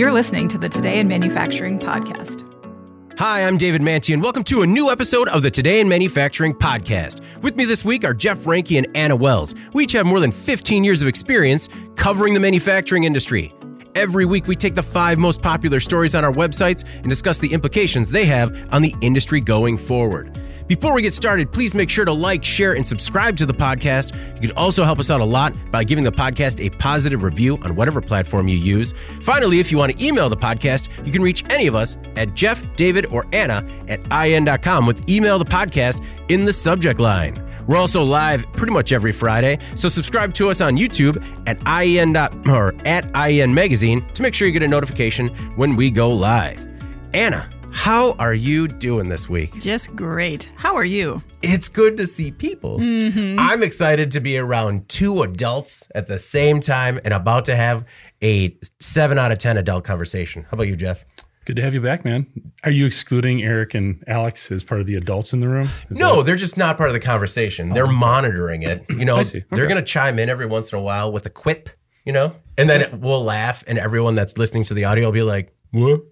[0.00, 2.48] You're listening to the Today in Manufacturing podcast.
[3.18, 6.54] Hi, I'm David Mantey, and welcome to a new episode of the Today in Manufacturing
[6.54, 7.20] podcast.
[7.42, 9.54] With me this week are Jeff Reinke and Anna Wells.
[9.74, 13.52] We each have more than 15 years of experience covering the manufacturing industry.
[13.94, 17.52] Every week, we take the five most popular stories on our websites and discuss the
[17.52, 20.34] implications they have on the industry going forward.
[20.70, 24.14] Before we get started, please make sure to like, share, and subscribe to the podcast.
[24.36, 27.58] You can also help us out a lot by giving the podcast a positive review
[27.64, 28.94] on whatever platform you use.
[29.20, 32.34] Finally, if you want to email the podcast, you can reach any of us at
[32.34, 37.44] Jeff, David, or Anna at ien.com with email the podcast in the subject line.
[37.66, 42.14] We're also live pretty much every Friday, so subscribe to us on YouTube at IEN
[42.46, 46.64] or at IEN Magazine to make sure you get a notification when we go live.
[47.12, 49.58] Anna, how are you doing this week?
[49.60, 50.50] Just great.
[50.56, 51.22] How are you?
[51.42, 52.78] It's good to see people.
[52.78, 53.38] Mm-hmm.
[53.38, 57.84] I'm excited to be around two adults at the same time and about to have
[58.22, 60.42] a seven out of 10 adult conversation.
[60.44, 61.04] How about you, Jeff?
[61.46, 62.26] Good to have you back, man.
[62.64, 65.70] Are you excluding Eric and Alex as part of the adults in the room?
[65.88, 67.70] Is No, that- they're just not part of the conversation.
[67.70, 68.84] They're monitoring it.
[68.90, 69.44] You know, I see.
[69.50, 71.70] they're going to chime in every once in a while with a quip,
[72.04, 75.22] you know, and then we'll laugh, and everyone that's listening to the audio will be
[75.22, 76.02] like, what?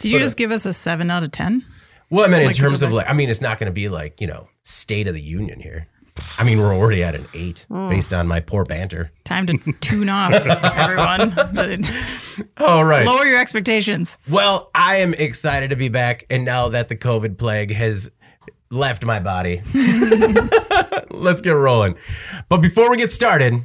[0.00, 1.64] Did you just give us a 7 out of 10?
[2.10, 3.72] Well, I mean, in Like to terms of like, I mean, it's not going to
[3.72, 5.88] be like, you know, State of the Union here.
[6.38, 7.88] I mean, we're already at an eight Hmm.
[7.88, 9.10] based on my poor banter.
[9.24, 11.34] Time to tune off, everyone.
[12.58, 13.04] All right.
[13.04, 14.16] Lower your expectations.
[14.28, 18.10] Well, I am excited to be back, and now that the COVID plague has
[18.70, 19.62] left my body,
[21.10, 21.96] let's get rolling.
[22.48, 23.62] But before we get started,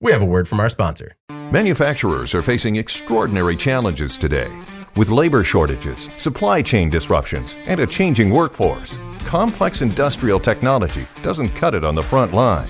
[0.00, 1.16] we have a word from our sponsor.
[1.30, 4.50] Manufacturers are facing extraordinary challenges today.
[4.94, 11.74] With labor shortages, supply chain disruptions, and a changing workforce, complex industrial technology doesn't cut
[11.74, 12.68] it on the front line.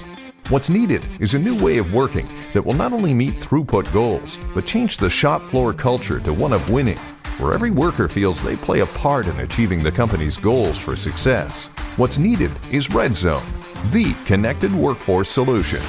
[0.48, 4.39] What's needed is a new way of working that will not only meet throughput goals,
[4.55, 6.98] but change the shop floor culture to one of winning,
[7.39, 11.67] where every worker feels they play a part in achieving the company's goals for success.
[11.96, 13.42] What's needed is Red Zone,
[13.91, 15.83] the connected workforce solution.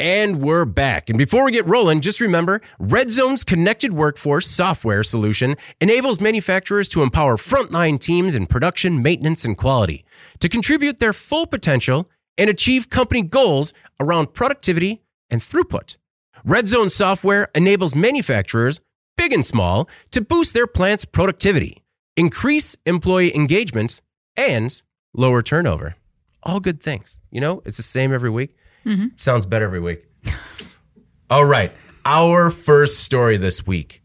[0.00, 1.10] And we're back.
[1.10, 6.88] And before we get rolling, just remember Red Zone's connected workforce software solution enables manufacturers
[6.88, 10.06] to empower frontline teams in production, maintenance, and quality
[10.38, 12.08] to contribute their full potential
[12.38, 15.98] and achieve company goals around productivity and throughput.
[16.46, 18.80] Red Zone software enables manufacturers,
[19.18, 21.84] big and small, to boost their plant's productivity,
[22.16, 24.00] increase employee engagement,
[24.34, 24.80] and
[25.12, 25.96] lower turnover.
[26.42, 27.18] All good things.
[27.30, 28.56] You know, it's the same every week.
[28.84, 29.08] Mm-hmm.
[29.16, 30.04] Sounds better every week.
[31.30, 31.72] All right.
[32.04, 34.02] Our first story this week.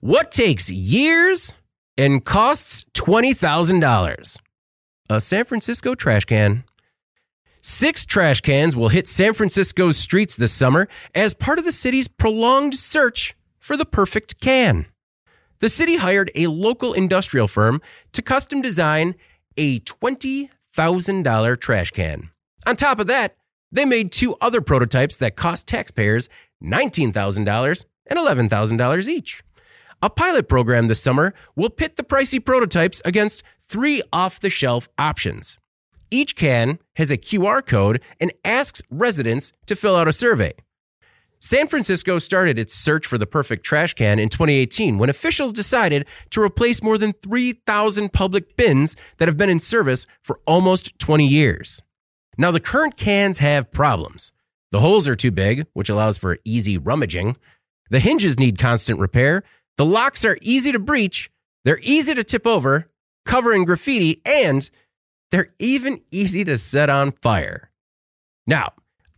[0.00, 1.54] What takes years
[1.96, 4.36] and costs $20,000?
[5.10, 6.64] A San Francisco trash can.
[7.60, 12.08] Six trash cans will hit San Francisco's streets this summer as part of the city's
[12.08, 14.86] prolonged search for the perfect can.
[15.60, 17.80] The city hired a local industrial firm
[18.12, 19.14] to custom design
[19.56, 22.30] a $20,000 trash can.
[22.66, 23.36] On top of that,
[23.74, 26.28] they made two other prototypes that cost taxpayers
[26.62, 29.42] $19,000 and $11,000 each.
[30.00, 34.88] A pilot program this summer will pit the pricey prototypes against three off the shelf
[34.96, 35.58] options.
[36.10, 40.52] Each can has a QR code and asks residents to fill out a survey.
[41.40, 46.06] San Francisco started its search for the perfect trash can in 2018 when officials decided
[46.30, 51.26] to replace more than 3,000 public bins that have been in service for almost 20
[51.26, 51.82] years.
[52.36, 54.32] Now, the current cans have problems.
[54.70, 57.36] The holes are too big, which allows for easy rummaging.
[57.90, 59.44] The hinges need constant repair.
[59.76, 61.30] The locks are easy to breach.
[61.64, 62.90] They're easy to tip over,
[63.24, 64.68] cover in graffiti, and
[65.30, 67.70] they're even easy to set on fire.
[68.46, 68.72] Now,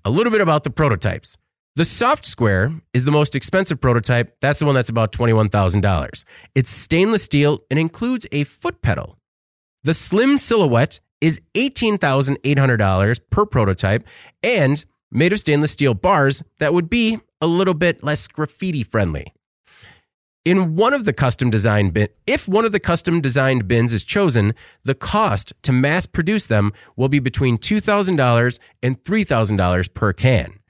[0.05, 1.37] a little bit about the prototypes.
[1.75, 4.37] The Soft Square is the most expensive prototype.
[4.41, 6.25] That's the one that's about $21,000.
[6.55, 9.19] It's stainless steel and includes a foot pedal.
[9.85, 14.05] The Slim Silhouette is $18,800 per prototype
[14.43, 19.33] and made of stainless steel bars that would be a little bit less graffiti friendly.
[20.45, 24.05] In one of the custom designed bin, if one of the custom designed bins is
[24.05, 24.55] chosen,
[24.85, 30.61] the cost to mass produce them will be between $2,000 and $3,000 per can.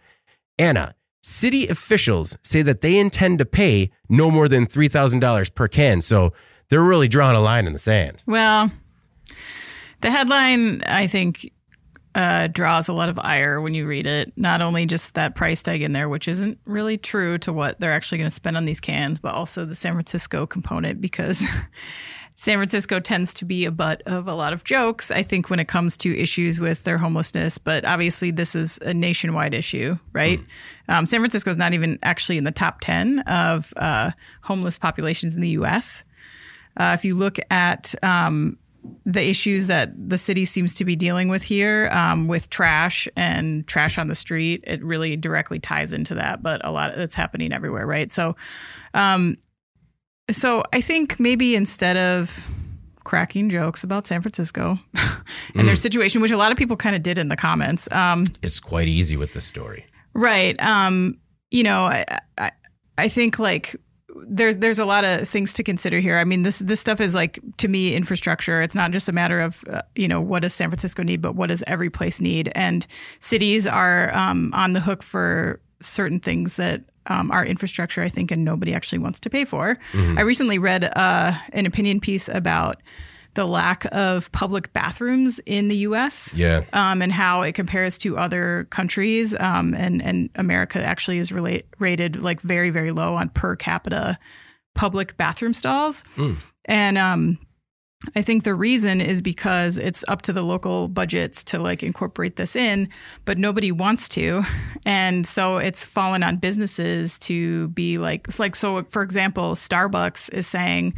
[0.59, 6.01] Anna, city officials say that they intend to pay no more than $3,000 per can,
[6.01, 6.33] so
[6.71, 8.23] they're really drawing a line in the sand.
[8.27, 8.73] Well,
[10.01, 11.53] the headline, I think,
[12.15, 14.33] uh, draws a lot of ire when you read it.
[14.37, 17.93] Not only just that price tag in there, which isn't really true to what they're
[17.93, 21.45] actually going to spend on these cans, but also the San Francisco component because
[22.35, 25.61] San Francisco tends to be a butt of a lot of jokes, I think, when
[25.61, 27.59] it comes to issues with their homelessness.
[27.59, 30.41] But obviously, this is a nationwide issue, right?
[30.89, 35.35] Um, San Francisco is not even actually in the top 10 of uh, homeless populations
[35.35, 36.05] in the US.
[36.77, 38.59] Uh, if you look at um,
[39.05, 43.67] the issues that the city seems to be dealing with here um, with trash and
[43.67, 46.43] trash on the street, it really directly ties into that.
[46.43, 48.11] But a lot, of it's happening everywhere, right?
[48.11, 48.37] So,
[48.95, 49.37] um,
[50.31, 52.47] so I think maybe instead of
[53.05, 54.79] cracking jokes about San Francisco
[55.55, 58.27] and their situation, which a lot of people kind of did in the comments, um,
[58.43, 59.87] It's quite easy with this story.
[60.15, 60.61] right?
[60.61, 61.21] Um,
[61.53, 62.05] you know, I,
[62.39, 62.51] I,
[62.99, 63.77] I think like
[64.27, 66.19] there's there's a lot of things to consider here.
[66.19, 68.63] I mean, this this stuff is like to me infrastructure.
[68.63, 71.35] It's not just a matter of uh, you know what does San Francisco need, but
[71.35, 72.51] what does every place need.
[72.55, 72.87] And
[73.19, 78.31] cities are um, on the hook for certain things that um, are infrastructure, I think,
[78.31, 79.79] and nobody actually wants to pay for.
[80.19, 82.83] I recently read uh, an opinion piece about
[83.37, 86.65] the lack of public bathrooms in the U.S Yeah.
[86.73, 89.35] um, and how it compares to other countries.
[89.39, 94.19] Um, and and America actually is relate, rated like very very low on per capita
[94.75, 96.03] public bathroom stalls.
[96.65, 97.39] And um,
[98.15, 102.37] I think the reason is because it's up to the local budgets to like incorporate
[102.37, 102.89] this in,
[103.25, 104.43] but nobody wants to,
[104.85, 108.83] and so it's fallen on businesses to be like it's like so.
[108.91, 110.93] For example, Starbucks is saying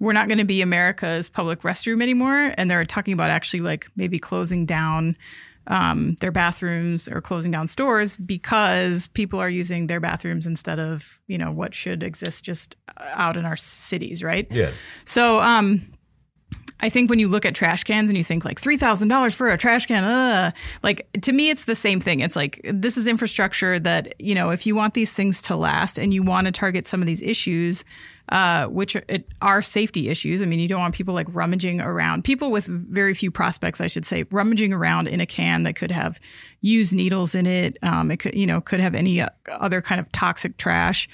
[0.00, 3.86] we're not going to be America's public restroom anymore, and they're talking about actually like
[3.94, 5.16] maybe closing down
[5.66, 11.20] um, their bathrooms or closing down stores because people are using their bathrooms instead of
[11.28, 14.48] you know what should exist just out in our cities, right?
[14.50, 14.70] Yeah.
[15.04, 15.92] So, um,
[16.82, 19.34] I think when you look at trash cans and you think like three thousand dollars
[19.34, 22.20] for a trash can, uh, like to me, it's the same thing.
[22.20, 25.98] It's like this is infrastructure that you know if you want these things to last
[25.98, 27.84] and you want to target some of these issues,
[28.30, 30.40] uh, which are, it, are safety issues.
[30.40, 33.88] I mean, you don't want people like rummaging around, people with very few prospects, I
[33.88, 36.20] should say, rummaging around in a can that could have
[36.60, 37.76] used needles in it.
[37.82, 41.08] Um, it could, you know, could have any uh, other kind of toxic trash.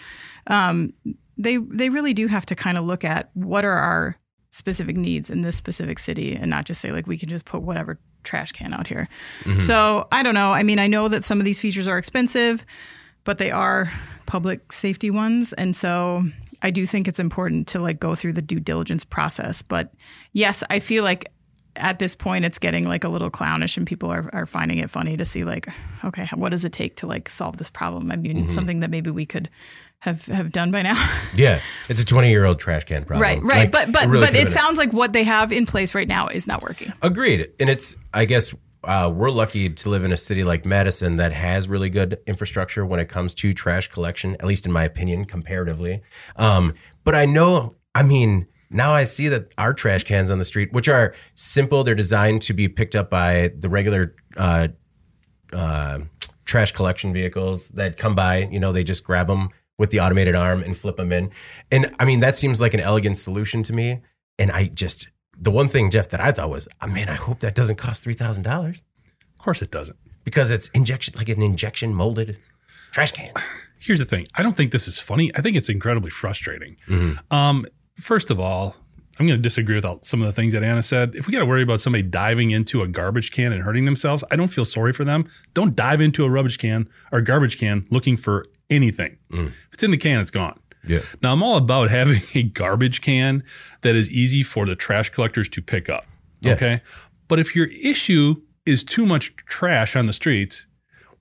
[0.46, 0.92] Um,
[1.38, 4.16] they they really do have to kind of look at what are our
[4.50, 7.60] specific needs in this specific city and not just say like we can just put
[7.60, 9.08] whatever trash can out here.
[9.58, 10.52] So I don't know.
[10.52, 12.64] I mean, I know that some of these features are expensive,
[13.24, 13.92] but they are
[14.26, 16.24] public safety ones, and so
[16.62, 19.62] I do think it's important to like go through the due diligence process.
[19.62, 19.92] But
[20.32, 21.32] yes, I feel like
[21.76, 24.90] at this point it's getting like a little clownish and people are, are finding it
[24.90, 25.68] funny to see like
[26.04, 28.54] okay what does it take to like solve this problem i mean it's mm-hmm.
[28.54, 29.50] something that maybe we could
[29.98, 30.94] have have done by now
[31.36, 31.60] Yeah.
[31.88, 33.22] It's a 20 year old trash can problem.
[33.22, 33.58] Right, right.
[33.58, 36.28] Like, but but really but it sounds like what they have in place right now
[36.28, 36.92] is not working.
[37.02, 37.50] Agreed.
[37.60, 38.54] And it's, I guess,
[38.86, 42.86] uh, we're lucky to live in a city like Madison that has really good infrastructure
[42.86, 46.02] when it comes to trash collection, at least in my opinion, comparatively.
[46.36, 46.74] Um,
[47.04, 50.72] but I know, I mean, now I see that our trash cans on the street,
[50.72, 54.68] which are simple, they're designed to be picked up by the regular uh,
[55.52, 56.00] uh,
[56.44, 58.38] trash collection vehicles that come by.
[58.38, 61.30] You know, they just grab them with the automated arm and flip them in.
[61.70, 64.02] And I mean, that seems like an elegant solution to me.
[64.38, 65.08] And I just,
[65.40, 68.04] the one thing, Jeff, that I thought was, oh, man, I hope that doesn't cost
[68.06, 68.82] $3,000 Of
[69.38, 69.96] course it doesn't.
[70.24, 72.38] because it's injection, like an injection molded
[72.92, 73.32] trash can.
[73.78, 74.26] Here's the thing.
[74.34, 75.30] I don't think this is funny.
[75.36, 76.76] I think it's incredibly frustrating.
[76.88, 77.34] Mm-hmm.
[77.34, 77.66] Um,
[77.96, 78.74] first of all,
[79.18, 81.14] I'm going to disagree with all, some of the things that Anna said.
[81.14, 84.24] If we got to worry about somebody diving into a garbage can and hurting themselves,
[84.30, 85.28] I don't feel sorry for them.
[85.54, 89.18] Don't dive into a rubbish can or garbage can looking for anything.
[89.30, 89.48] Mm.
[89.48, 90.58] If it's in the can, it's gone.
[90.86, 91.00] Yeah.
[91.22, 93.42] Now, I'm all about having a garbage can
[93.82, 96.06] that is easy for the trash collectors to pick up.
[96.40, 96.52] Yeah.
[96.52, 96.80] Okay.
[97.28, 100.66] But if your issue is too much trash on the streets,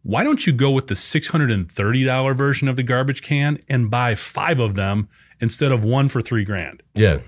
[0.03, 4.59] why don't you go with the $630 version of the garbage can and buy five
[4.59, 6.83] of them instead of one for three grand?
[6.93, 7.19] Yeah.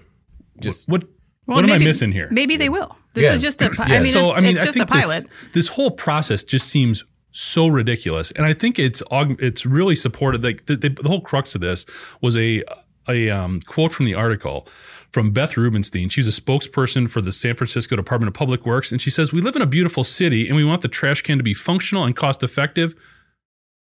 [0.61, 1.03] Just, What,
[1.45, 2.27] Well, what am I missing here?
[2.31, 2.95] Maybe they will.
[3.13, 3.33] This Yeah.
[3.33, 3.69] is just a.
[3.69, 3.95] pi- Yeah.
[3.95, 5.27] I mean, so it's, I mean, it's I just a think this, pilot.
[5.53, 7.03] this whole process just seems
[7.37, 10.43] so ridiculous, and I think it's it's really supported.
[10.43, 11.85] Like the, the, the whole crux of this
[12.19, 12.63] was a
[13.07, 14.67] a um, quote from the article
[15.11, 16.09] from Beth Rubenstein.
[16.09, 19.41] She's a spokesperson for the San Francisco Department of Public Works, and she says, "We
[19.41, 22.15] live in a beautiful city, and we want the trash can to be functional and
[22.15, 22.95] cost effective,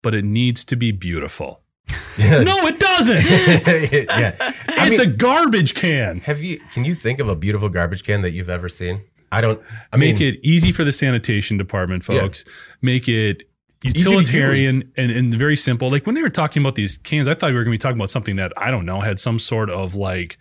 [0.02, 1.62] but it needs to be beautiful."
[2.20, 3.30] no, it doesn't.
[3.30, 4.36] yeah.
[4.40, 6.20] I it's mean, a garbage can.
[6.22, 9.02] have you, can you think of a beautiful garbage can that you've ever seen?
[9.32, 9.62] I don't,
[9.92, 12.44] I make mean, it easy for the sanitation department folks.
[12.82, 13.44] Make it
[13.84, 15.90] utilitarian and, and very simple.
[15.90, 17.82] Like when they were talking about these cans i thought we were going to be
[17.82, 20.38] talking about something that i don't know had some sort of like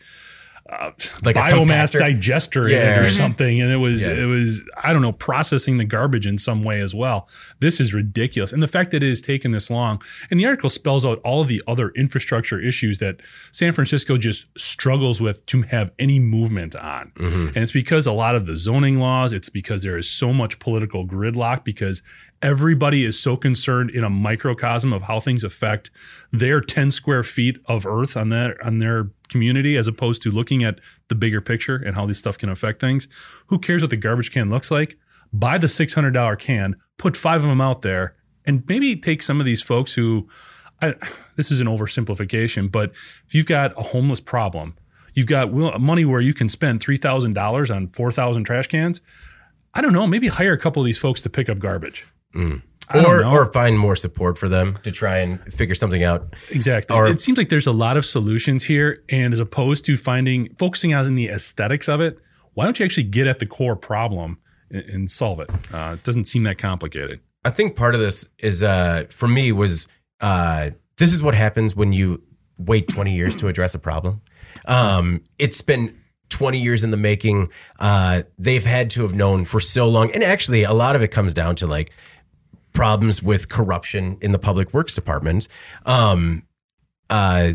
[1.24, 3.00] Like biomass digester Yeah.
[3.00, 3.10] or Mhm.
[3.10, 4.12] something, and it was Yeah.
[4.14, 7.28] it was I don't know processing the garbage in some way as well.
[7.58, 10.00] This is ridiculous, and the fact that it has taken this long,
[10.30, 14.46] and the article spells out all of the other infrastructure issues that San Francisco just
[14.56, 18.98] struggles with to have any movement on, and it's because a lot of the zoning
[18.98, 19.32] laws.
[19.32, 22.02] It's because there is so much political gridlock because
[22.42, 25.90] everybody is so concerned in a microcosm of how things affect
[26.32, 30.64] their 10 square feet of earth on their on their community as opposed to looking
[30.64, 33.08] at the bigger picture and how this stuff can affect things.
[33.48, 34.96] Who cares what the garbage can looks like?
[35.32, 39.46] Buy the $600 can put five of them out there and maybe take some of
[39.46, 40.28] these folks who
[40.82, 40.94] I,
[41.36, 42.92] this is an oversimplification but
[43.26, 44.76] if you've got a homeless problem
[45.14, 49.00] you've got money where you can spend $3000 on 4000 trash cans
[49.74, 53.06] i don't know maybe hire a couple of these folks to pick up garbage Don't
[53.06, 56.34] or or find more support for them to try and figure something out.
[56.50, 56.96] Exactly.
[56.96, 60.54] Or- it seems like there's a lot of solutions here, and as opposed to finding
[60.58, 62.18] focusing on the aesthetics of it,
[62.54, 64.38] why don't you actually get at the core problem
[64.70, 65.50] and, and solve it?
[65.72, 67.20] Uh, it doesn't seem that complicated.
[67.44, 69.86] I think part of this is uh for me was
[70.20, 72.22] uh this is what happens when you
[72.58, 74.20] wait 20 years to address a problem.
[74.66, 75.96] Um it's been
[76.28, 77.48] 20 years in the making.
[77.78, 81.08] Uh they've had to have known for so long and actually a lot of it
[81.08, 81.92] comes down to like
[82.80, 85.48] problems with corruption in the public works department.
[85.84, 86.44] Um
[87.10, 87.52] uh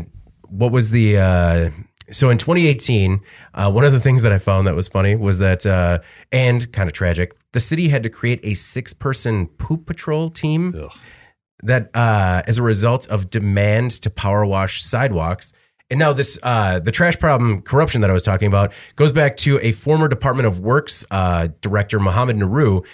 [0.48, 1.70] what was the uh
[2.12, 3.20] so in 2018
[3.54, 5.98] uh, one of the things that i found that was funny was that uh,
[6.30, 10.70] and kind of tragic the city had to create a six person poop patrol team
[10.80, 10.96] Ugh.
[11.64, 15.52] that uh, as a result of demands to power wash sidewalks
[15.90, 19.36] and now this uh, the trash problem corruption that i was talking about goes back
[19.38, 22.84] to a former department of works uh, director Mohammed Nuru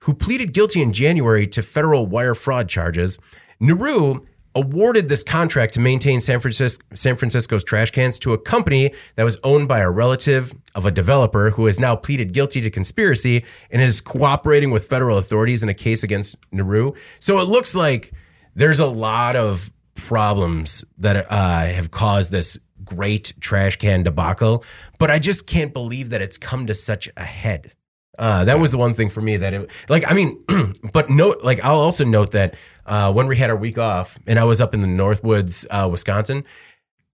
[0.00, 3.18] who pleaded guilty in January to federal wire fraud charges.
[3.60, 4.24] Nuru
[4.54, 9.38] awarded this contract to maintain San, San Francisco's trash cans to a company that was
[9.44, 13.80] owned by a relative of a developer who has now pleaded guilty to conspiracy and
[13.82, 16.96] is cooperating with federal authorities in a case against Nuru.
[17.20, 18.12] So it looks like
[18.54, 24.64] there's a lot of problems that uh, have caused this great trash can debacle,
[24.98, 27.72] but I just can't believe that it's come to such a head.
[28.18, 30.42] Uh, that was the one thing for me that it like I mean,
[30.92, 34.38] but note like I'll also note that uh, when we had our week off and
[34.38, 36.44] I was up in the Northwoods, uh, Wisconsin,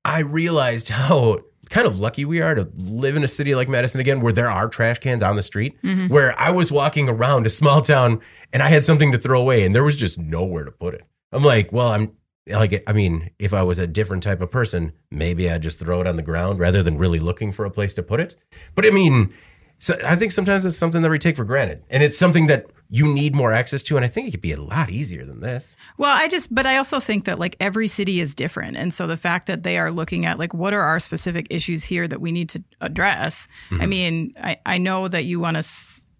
[0.04, 4.00] I realized how kind of lucky we are to live in a city like Madison
[4.00, 5.76] again, where there are trash cans on the street.
[6.08, 8.20] Where I was walking around a small town
[8.52, 11.02] and I had something to throw away, and there was just nowhere to put it.
[11.32, 12.12] I'm like, well, I'm
[12.46, 16.00] like, I mean, if I was a different type of person, maybe I'd just throw
[16.00, 18.36] it on the ground rather than really looking for a place to put it.
[18.74, 19.32] But I mean,
[19.78, 22.66] so I think sometimes it's something that we take for granted, and it's something that
[22.90, 23.96] you need more access to.
[23.96, 25.76] And I think it could be a lot easier than this.
[25.98, 28.76] Well, I just, but I also think that like every city is different.
[28.76, 31.82] And so the fact that they are looking at like what are our specific issues
[31.82, 33.48] here that we need to address.
[33.70, 33.88] I mm-hmm.
[33.88, 35.66] mean, I, I know that you want to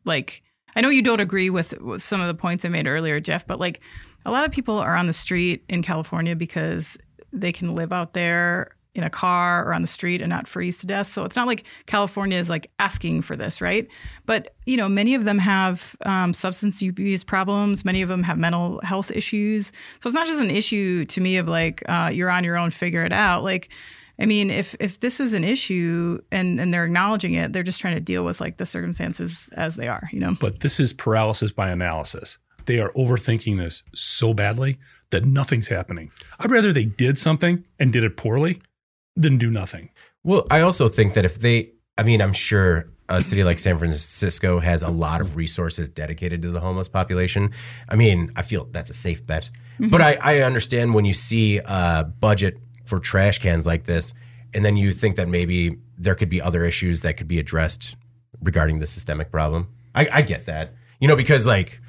[0.04, 0.42] like,
[0.74, 3.46] I know you don't agree with, with some of the points I made earlier, Jeff,
[3.46, 3.80] but like
[4.26, 6.98] a lot of people are on the street in California because
[7.32, 10.78] they can live out there in a car or on the street and not freeze
[10.78, 11.08] to death.
[11.08, 13.88] So it's not like California is like asking for this, right?
[14.24, 17.84] But you know, many of them have um, substance abuse problems.
[17.84, 19.72] Many of them have mental health issues.
[20.00, 22.70] So it's not just an issue to me of like uh, you're on your own,
[22.70, 23.42] figure it out.
[23.42, 23.68] Like,
[24.18, 27.80] I mean, if if this is an issue and and they're acknowledging it, they're just
[27.80, 30.08] trying to deal with like the circumstances as they are.
[30.12, 30.36] You know.
[30.38, 32.38] But this is paralysis by analysis.
[32.66, 34.78] They are overthinking this so badly
[35.10, 36.10] that nothing's happening.
[36.38, 38.58] I'd rather they did something and did it poorly
[39.16, 39.90] than do nothing.
[40.22, 43.78] Well, I also think that if they, I mean, I'm sure a city like San
[43.78, 47.50] Francisco has a lot of resources dedicated to the homeless population.
[47.88, 49.50] I mean, I feel that's a safe bet.
[49.78, 49.90] Mm-hmm.
[49.90, 54.14] But I, I understand when you see a budget for trash cans like this,
[54.54, 57.96] and then you think that maybe there could be other issues that could be addressed
[58.40, 59.68] regarding the systemic problem.
[59.94, 61.80] I, I get that, you know, because like,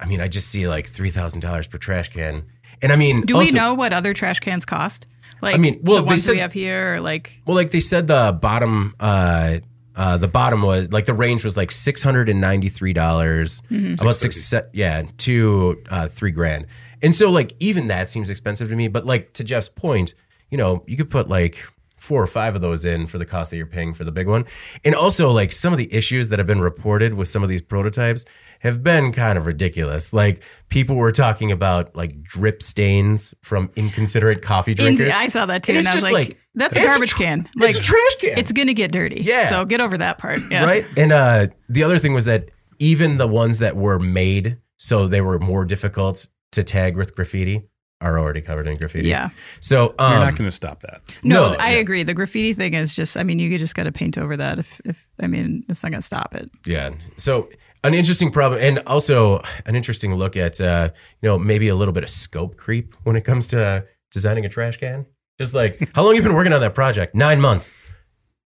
[0.00, 2.44] I mean, I just see like three thousand dollars per trash can,
[2.82, 5.06] and I mean, Do we know what other trash cans cost?
[5.42, 7.70] Like, I mean, well, the they ones said- we have here, or like, Well, like
[7.70, 9.58] they said, the bottom, uh,
[9.94, 13.62] uh, the bottom was like the range was like six hundred and ninety three dollars,
[13.70, 16.66] about six, yeah, to uh, three grand.
[17.02, 18.88] And so, like, even that seems expensive to me.
[18.88, 20.14] But like to Jeff's point,
[20.50, 21.66] you know, you could put like
[21.96, 24.26] four or five of those in for the cost that you're paying for the big
[24.28, 24.44] one.
[24.84, 27.62] And also, like some of the issues that have been reported with some of these
[27.62, 28.24] prototypes
[28.66, 30.12] have been kind of ridiculous.
[30.12, 35.12] Like people were talking about like drip stains from inconsiderate coffee drinkers.
[35.14, 36.84] I saw that too, And and, it's I was just like, like, "That's a it's
[36.84, 37.40] a garbage tr- can.
[37.40, 38.38] it's Like, a trash can.
[38.38, 39.22] It's gonna get dirty.
[39.22, 39.48] Yeah.
[39.48, 40.42] So get over that part.
[40.50, 40.64] Yeah.
[40.64, 40.86] right?
[40.96, 45.20] And uh, the other thing was that even the ones that were made so they
[45.22, 47.62] were more difficult to tag with graffiti,
[48.00, 49.08] are already covered in graffiti.
[49.08, 49.30] Yeah.
[49.60, 51.00] So um, You're not going to stop that.
[51.22, 51.78] No, No, I yeah.
[51.78, 52.02] agree.
[52.02, 54.58] The graffiti thing is just, I mean, you just got to paint over that.
[54.58, 56.50] If, if, I mean, it's not going to stop it.
[56.66, 56.90] Yeah.
[57.16, 57.48] So
[57.84, 60.90] an interesting problem, and also an interesting look at uh,
[61.22, 63.80] you know maybe a little bit of scope creep when it comes to uh,
[64.10, 65.06] designing a trash can.
[65.38, 67.14] Just like how long you been working on that project?
[67.14, 67.74] Nine months.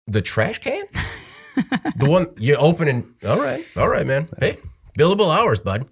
[0.07, 0.85] The trash can,
[1.97, 4.29] the one you open and all right, all right, man.
[4.39, 4.57] Hey,
[4.97, 5.87] billable hours, bud.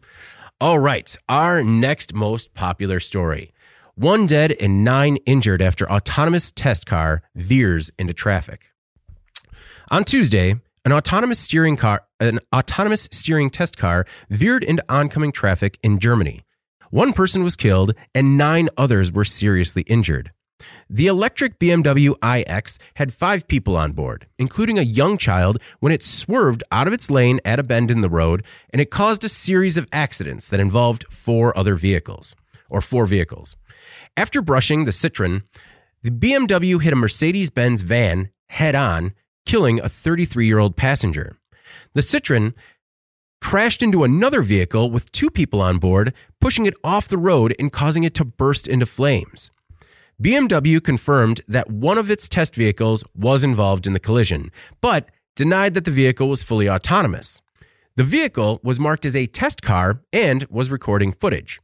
[0.61, 3.51] All right, our next most popular story.
[3.95, 8.71] One dead and nine injured after autonomous test car veers into traffic.
[9.91, 15.77] On Tuesday, an autonomous steering car, an autonomous steering test car veered into oncoming traffic
[15.83, 16.43] in Germany.
[16.89, 20.31] One person was killed and nine others were seriously injured.
[20.89, 26.03] The electric BMW iX had five people on board, including a young child, when it
[26.03, 29.29] swerved out of its lane at a bend in the road, and it caused a
[29.29, 32.35] series of accidents that involved four other vehicles,
[32.69, 33.55] or four vehicles.
[34.15, 35.43] After brushing the Citroen,
[36.03, 39.13] the BMW hit a Mercedes Benz van head on,
[39.45, 41.37] killing a 33 year old passenger.
[41.95, 42.53] The Citroen
[43.41, 47.71] crashed into another vehicle with two people on board, pushing it off the road and
[47.71, 49.49] causing it to burst into flames.
[50.21, 55.73] BMW confirmed that one of its test vehicles was involved in the collision, but denied
[55.73, 57.41] that the vehicle was fully autonomous.
[57.97, 61.61] The vehicle was marked as a test car and was recording footage.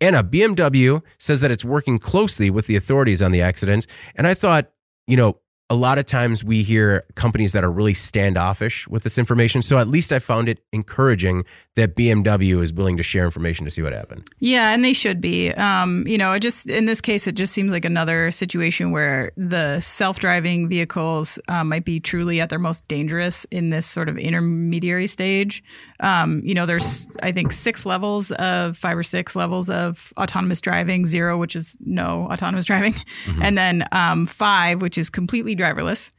[0.00, 3.88] Anna, BMW says that it's working closely with the authorities on the accident.
[4.14, 4.70] And I thought,
[5.08, 5.38] you know,
[5.72, 9.62] a lot of times we hear companies that are really standoffish with this information.
[9.62, 13.70] So at least I found it encouraging that BMW is willing to share information to
[13.70, 14.28] see what happened.
[14.38, 15.50] Yeah, and they should be.
[15.52, 19.32] Um, you know, it just in this case, it just seems like another situation where
[19.38, 24.18] the self-driving vehicles uh, might be truly at their most dangerous in this sort of
[24.18, 25.64] intermediary stage.
[26.00, 30.60] Um, you know, there's I think six levels of five or six levels of autonomous
[30.60, 32.94] driving, zero, which is no autonomous driving,
[33.40, 36.10] and then um, five, which is completely driverless.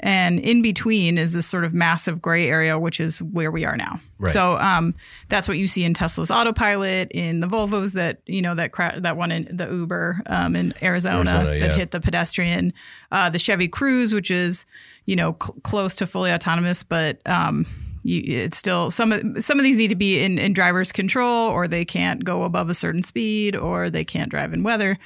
[0.00, 3.76] And in between is this sort of massive gray area, which is where we are
[3.76, 4.00] now.
[4.18, 4.32] Right.
[4.32, 4.94] So um,
[5.28, 9.00] that's what you see in Tesla's autopilot, in the Volvos that you know that cra-
[9.00, 11.74] that one in the Uber um, in Arizona, Arizona, that yeah.
[11.74, 12.72] hit the pedestrian,
[13.10, 14.66] uh, the Chevy Cruise, which is
[15.04, 17.66] you know cl- close to fully autonomous, but um,
[18.04, 21.48] you, it's still some of some of these need to be in, in driver's control,
[21.48, 24.96] or they can't go above a certain speed, or they can't drive in weather.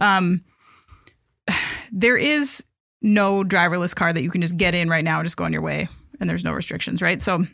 [0.00, 0.42] Um,
[1.92, 2.64] there is
[3.02, 5.52] no driverless car that you can just get in right now and just go on
[5.52, 5.88] your way
[6.20, 7.20] and there's no restrictions, right?
[7.20, 7.44] So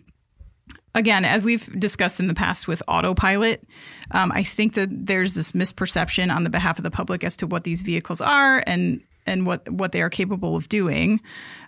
[0.94, 3.66] again, as we've discussed in the past with autopilot,
[4.10, 7.46] um, I think that there's this misperception on the behalf of the public as to
[7.46, 11.20] what these vehicles are and and what what they are capable of doing,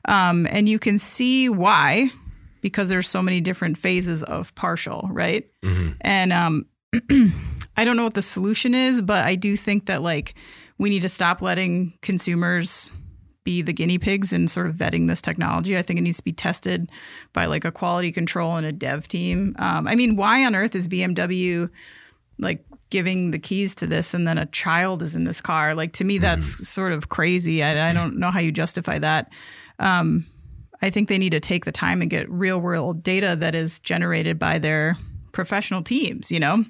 [0.05, 2.11] um, and you can see why
[2.61, 5.49] because there's so many different phases of partial, right?
[6.01, 6.67] And um,
[7.77, 10.35] I don't know what the solution is, but I do think that like
[10.79, 12.91] we need to stop letting consumers
[13.49, 15.79] be the guinea pigs in sort of vetting this technology.
[15.79, 16.91] I think it needs to be tested
[17.33, 19.57] by like a quality control and a dev team.
[19.59, 21.71] Um, I mean, why on earth is BMW
[22.39, 25.75] like giving the keys to this and then a child is in this car?
[25.75, 27.63] Like to me, that's sort of crazy.
[27.63, 29.33] I, I don't know how you justify that.
[29.79, 30.27] Um,
[30.83, 33.81] I think they need to take the time and get real world data that is
[33.81, 34.99] generated by their
[35.33, 36.67] professional teams, you know?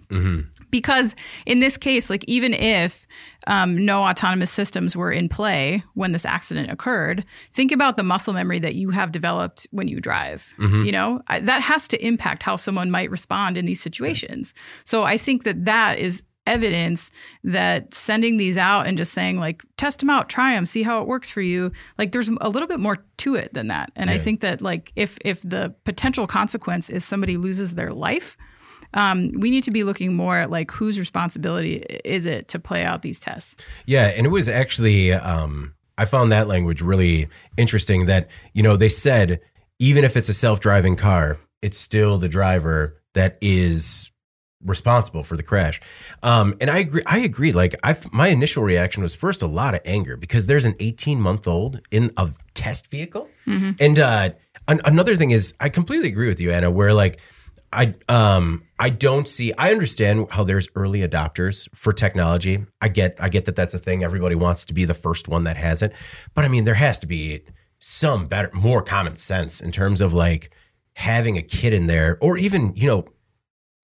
[0.70, 1.14] Because
[1.46, 3.07] in this case, like even if
[3.46, 8.35] um, no autonomous systems were in play when this accident occurred, think about the muscle
[8.35, 10.52] memory that you have developed when you drive.
[10.85, 14.52] You know, I, that has to impact how someone might respond in these situations.
[14.85, 17.11] So I think that that is evidence
[17.44, 21.02] that sending these out and just saying like test them out try them see how
[21.02, 24.09] it works for you like there's a little bit more to it than that and
[24.09, 28.35] i think that like if if the potential consequence is somebody loses their life
[28.94, 32.85] um, we need to be looking more at like whose responsibility is it to play
[32.85, 33.55] out these tests
[33.87, 38.07] Yeah, and it was actually um, I found that language really interesting.
[38.07, 39.40] That you know they said
[39.79, 44.11] even if it's a self-driving car, it's still the driver that is
[44.64, 45.81] responsible for the crash.
[46.22, 47.03] Um, and I agree.
[47.07, 47.53] I agree.
[47.53, 51.20] Like I, my initial reaction was first a lot of anger because there's an 18
[51.20, 53.29] month old in a test vehicle,
[53.81, 54.31] and uh,
[54.66, 56.70] an- another thing is I completely agree with you, Anna.
[56.70, 57.20] Where like
[57.72, 62.64] I um I don't see I understand how there's early adopters for technology.
[62.81, 64.02] I get I get that that's a thing.
[64.02, 65.92] Everybody wants to be the first one that has it.
[66.35, 67.42] But I mean there has to be
[67.78, 70.50] some better more common sense in terms of like
[70.94, 73.04] having a kid in there or even, you know,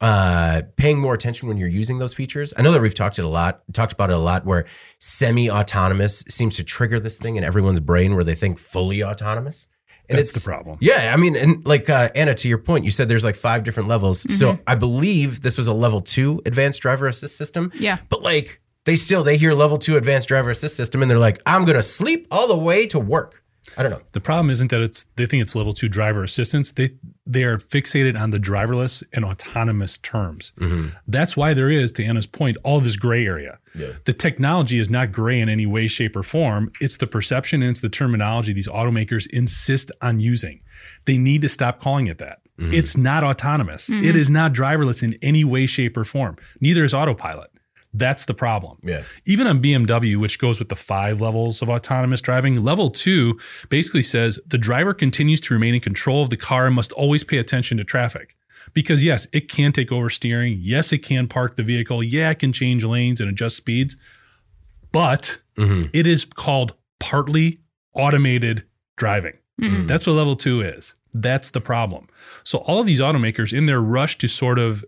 [0.01, 2.55] uh paying more attention when you're using those features.
[2.57, 4.65] I know that we've talked it a lot, talked about it a lot where
[4.99, 9.69] semi-autonomous seems to trigger this thing in everyone's brain where they think fully autonomous.
[10.15, 10.79] And That's it's the problem.
[10.81, 13.65] yeah, I mean, and like uh, Anna, to your point, you said there's like five
[13.65, 14.23] different levels.
[14.23, 14.37] Mm-hmm.
[14.37, 17.73] So I believe this was a level two advanced driver assist system.
[17.75, 17.99] Yeah.
[18.09, 21.41] But like, they still they hear level two advanced driver assist system and they're like,
[21.47, 23.43] I'm gonna sleep all the way to work.
[23.77, 24.03] I don't know.
[24.13, 26.73] The problem isn't that it's they think it's level two driver assistance.
[26.73, 26.91] They
[27.27, 30.53] they are fixated on the driverless and autonomous terms.
[30.61, 30.89] Mm-hmm.
[31.09, 33.59] That's why there is, to Anna's point, all this gray area.
[34.05, 36.71] The technology is not gray in any way, shape, or form.
[36.81, 40.61] It's the perception and it's the terminology these automakers insist on using.
[41.07, 42.41] They need to stop calling it that.
[42.59, 42.73] Mm-hmm.
[42.73, 43.89] It's not autonomous.
[43.89, 44.05] Mm-hmm.
[44.05, 46.37] It is not driverless in any way, shape, or form.
[46.61, 47.51] Neither is autopilot.
[47.97, 48.79] That's the problem.
[48.83, 49.05] Yeah.
[49.25, 54.03] Even on BMW, which goes with the five levels of autonomous driving, level two basically
[54.03, 57.39] says the driver continues to remain in control of the car and must always pay
[57.39, 58.35] attention to traffic.
[58.73, 60.59] Because yes, it can take over steering.
[60.61, 62.03] Yes, it can park the vehicle.
[62.03, 63.97] Yeah, it can change lanes and adjust speeds.
[64.91, 65.85] But mm-hmm.
[65.93, 67.61] it is called partly
[67.95, 68.65] automated
[68.97, 69.35] driving.
[69.61, 69.83] Mm-hmm.
[69.83, 69.89] Mm.
[69.89, 70.95] That's what level two is.
[71.13, 72.09] That's the problem.
[72.43, 74.85] So all of these automakers in their rush to sort of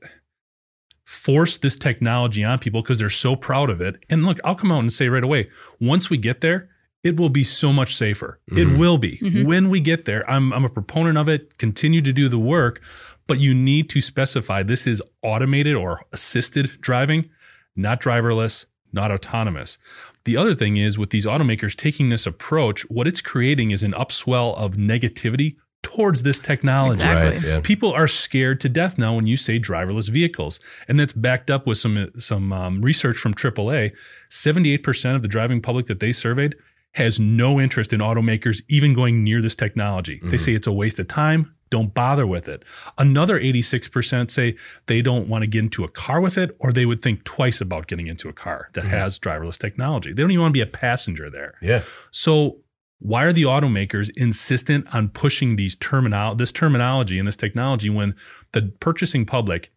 [1.07, 4.05] force this technology on people because they're so proud of it.
[4.11, 5.49] And look, I'll come out and say right away,
[5.81, 6.69] once we get there,
[7.05, 8.41] it will be so much safer.
[8.49, 8.79] It mm-hmm.
[8.79, 9.19] will be.
[9.19, 9.47] Mm-hmm.
[9.47, 12.83] When we get there, I'm, I'm a proponent of it, continue to do the work,
[13.29, 17.31] but you need to specify this is automated or assisted driving,
[17.77, 19.79] not driverless, not autonomous.
[20.25, 23.93] The other thing is with these automakers taking this approach, what it's creating is an
[23.93, 25.55] upswell of negativity
[25.87, 27.01] towards this technology.
[27.01, 27.31] Exactly.
[27.31, 27.61] Right, yeah.
[27.61, 31.65] People are scared to death now when you say driverless vehicles, and that's backed up
[31.65, 33.93] with some some um, research from AAA.
[34.29, 36.57] Seventy eight percent of the driving public that they surveyed
[36.95, 40.19] has no interest in automakers even going near this technology.
[40.25, 41.55] They say it's a waste of time.
[41.69, 42.63] Don't bother with it.
[42.97, 46.87] Another 86% say they don't want to get into a car with it, or they
[46.87, 50.15] would think twice about getting into a car that has driverless technology.
[50.15, 51.59] They don't even want to be a passenger there.
[51.61, 51.83] Yeah.
[52.13, 52.61] So
[52.99, 58.15] why are the automakers insistent on pushing these terminal this terminology and this technology when
[58.53, 59.71] the purchasing public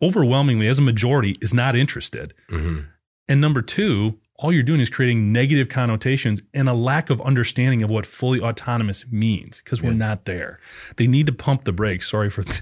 [0.00, 2.34] overwhelmingly as a majority is not interested?
[2.50, 2.80] Mm-hmm.
[3.28, 7.82] And number two, all you're doing is creating negative connotations and a lack of understanding
[7.82, 10.58] of what fully autonomous means because we're not there.
[10.96, 12.10] They need to pump the brakes.
[12.10, 12.60] Sorry for the,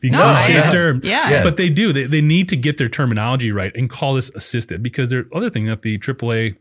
[0.00, 0.70] the No, yeah.
[0.70, 1.00] term.
[1.02, 1.30] Yeah.
[1.30, 1.42] Yeah.
[1.42, 1.92] But they do.
[1.92, 5.50] They, they need to get their terminology right and call this assisted because the other
[5.50, 6.56] thing that the AAA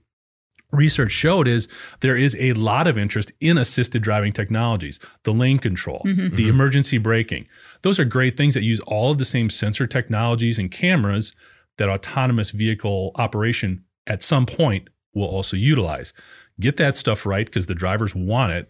[0.71, 1.67] research showed is
[2.01, 6.97] there is a lot of interest in assisted driving technologies, the lane control, the emergency
[6.97, 7.47] braking.
[7.81, 11.33] Those are great things that use all of the same sensor technologies and cameras
[11.77, 16.13] that autonomous vehicle operation at some point will also utilize.
[16.59, 18.69] Get that stuff right because the drivers want it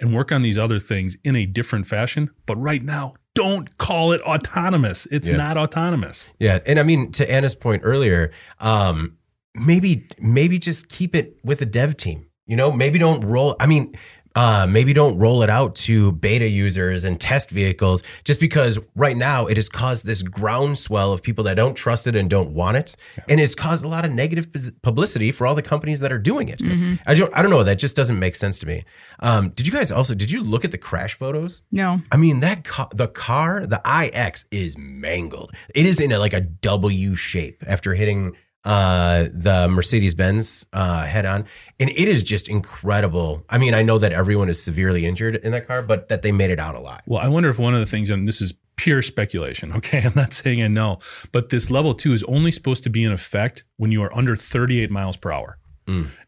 [0.00, 2.30] and work on these other things in a different fashion.
[2.46, 5.06] But right now, don't call it autonomous.
[5.10, 5.36] It's Yeah.
[5.36, 6.26] not autonomous.
[6.38, 9.16] Yeah, and I mean to Anna's point earlier, um,
[9.56, 12.26] maybe maybe just keep it with a dev team.
[12.46, 13.56] You know, maybe don't roll.
[13.58, 13.94] I mean,
[14.36, 19.16] uh, maybe don't roll it out to beta users and test vehicles just because right
[19.16, 22.76] now it has caused this groundswell of people that don't trust it and don't want
[22.76, 22.94] it,
[23.30, 24.48] and it's caused a lot of negative
[24.82, 26.60] publicity for all the companies that are doing it.
[27.06, 27.64] I don't, I don't know.
[27.64, 28.84] That just doesn't make sense to me.
[29.20, 30.14] Um, did you guys also?
[30.14, 31.62] Did you look at the crash photos?
[31.72, 32.00] No.
[32.12, 35.52] I mean that ca- the car, the iX is mangled.
[35.74, 38.36] It is in a, like a W shape after hitting
[38.66, 41.46] uh, the Mercedes Benz uh, head on,
[41.78, 43.44] and it is just incredible.
[43.48, 46.32] I mean, I know that everyone is severely injured in that car, but that they
[46.32, 47.02] made it out alive.
[47.06, 50.02] Well, I wonder if one of the things, and this is pure speculation, okay?
[50.04, 50.98] I'm not saying I know,
[51.30, 54.34] but this level two is only supposed to be in effect when you are under
[54.34, 55.58] 38 miles per hour.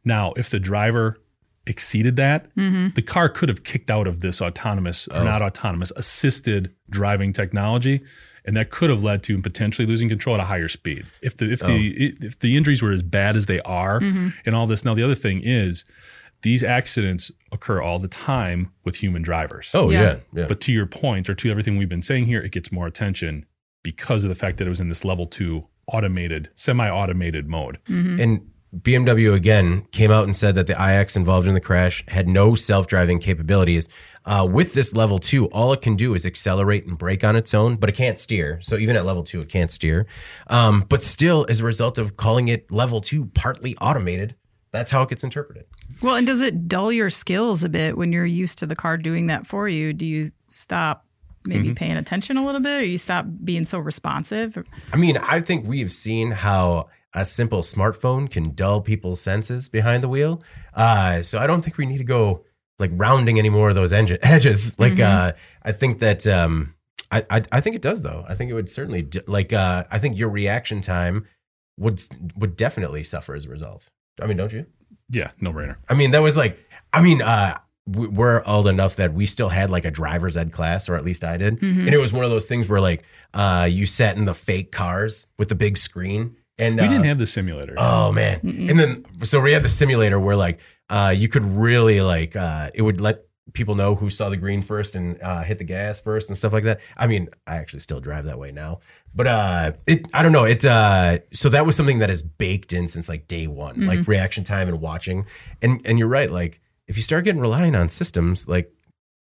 [0.04, 1.18] Now, if the driver
[1.66, 2.46] exceeded that,
[2.94, 8.02] the car could have kicked out of this autonomous, or not autonomous, assisted driving technology.
[8.48, 11.04] And that could have led to him potentially losing control at a higher speed.
[11.20, 12.26] If the if the oh.
[12.26, 14.30] if the injuries were as bad as they are, mm-hmm.
[14.46, 14.86] and all this.
[14.86, 15.84] Now the other thing is,
[16.40, 19.70] these accidents occur all the time with human drivers.
[19.74, 20.00] Oh Yeah.
[20.00, 20.46] yeah, yeah.
[20.46, 23.44] But to your point, or to everything we've been saying here, it gets more attention
[23.82, 27.78] because of the fact that it was in this level two automated, semi-automated mode.
[27.86, 28.18] Mm-hmm.
[28.18, 32.28] And BMW again came out and said that the iX involved in the crash had
[32.28, 33.90] no self-driving capabilities.
[34.28, 37.54] Uh, with this level two, all it can do is accelerate and brake on its
[37.54, 38.58] own, but it can't steer.
[38.60, 40.06] So even at level two, it can't steer.
[40.48, 44.34] Um, but still, as a result of calling it level two, partly automated,
[44.70, 45.64] that's how it gets interpreted.
[46.02, 48.98] Well, and does it dull your skills a bit when you're used to the car
[48.98, 49.94] doing that for you?
[49.94, 51.06] Do you stop
[51.46, 54.62] maybe paying attention a little bit or you stop being so responsive?
[54.92, 59.70] I mean, I think we have seen how a simple smartphone can dull people's senses
[59.70, 60.42] behind the wheel.
[60.74, 62.44] Uh, so I don't think we need to go
[62.78, 64.78] like rounding any more of those edge- edges.
[64.78, 66.74] Like, uh, I think that um,
[67.10, 68.24] I, I I think it does though.
[68.28, 69.52] I think it would certainly d- like.
[69.52, 71.26] Uh, I think your reaction time
[71.78, 72.02] would
[72.36, 73.88] would definitely suffer as a result.
[74.20, 74.66] I mean, don't you?
[75.10, 75.76] Yeah, no brainer.
[75.88, 76.58] I mean, that was like,
[76.92, 80.52] I mean, uh, we- we're old enough that we still had like a driver's ed
[80.52, 81.62] class, or at least I did.
[81.62, 84.70] And it was one of those things where like, uh, you sat in the fake
[84.72, 87.74] cars with the big screen And We uh, didn't have the simulator.
[87.78, 88.40] Oh man!
[88.42, 90.58] And then so we had the simulator where like
[90.90, 94.62] uh, you could really like uh, it would let people know who saw the green
[94.62, 96.80] first and uh, hit the gas first and stuff like that.
[96.96, 98.80] I mean, I actually still drive that way now,
[99.14, 100.64] but uh, it I don't know it.
[100.64, 104.44] Uh, so that was something that is baked in since like day one, like reaction
[104.44, 105.26] time and watching.
[105.62, 108.72] And and you're right, like if you start getting relying on systems, like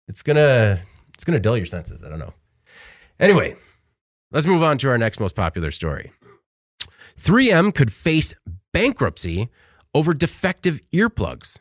[0.09, 0.81] it's gonna
[1.14, 2.03] it's gonna dull your senses.
[2.03, 2.35] I don't know.
[3.19, 3.57] Anyway,
[4.31, 6.12] let's move on to our next most popular story.
[7.19, 8.35] 3M could face
[8.73, 9.49] bankruptcy
[9.96, 11.59] over defective earplugs.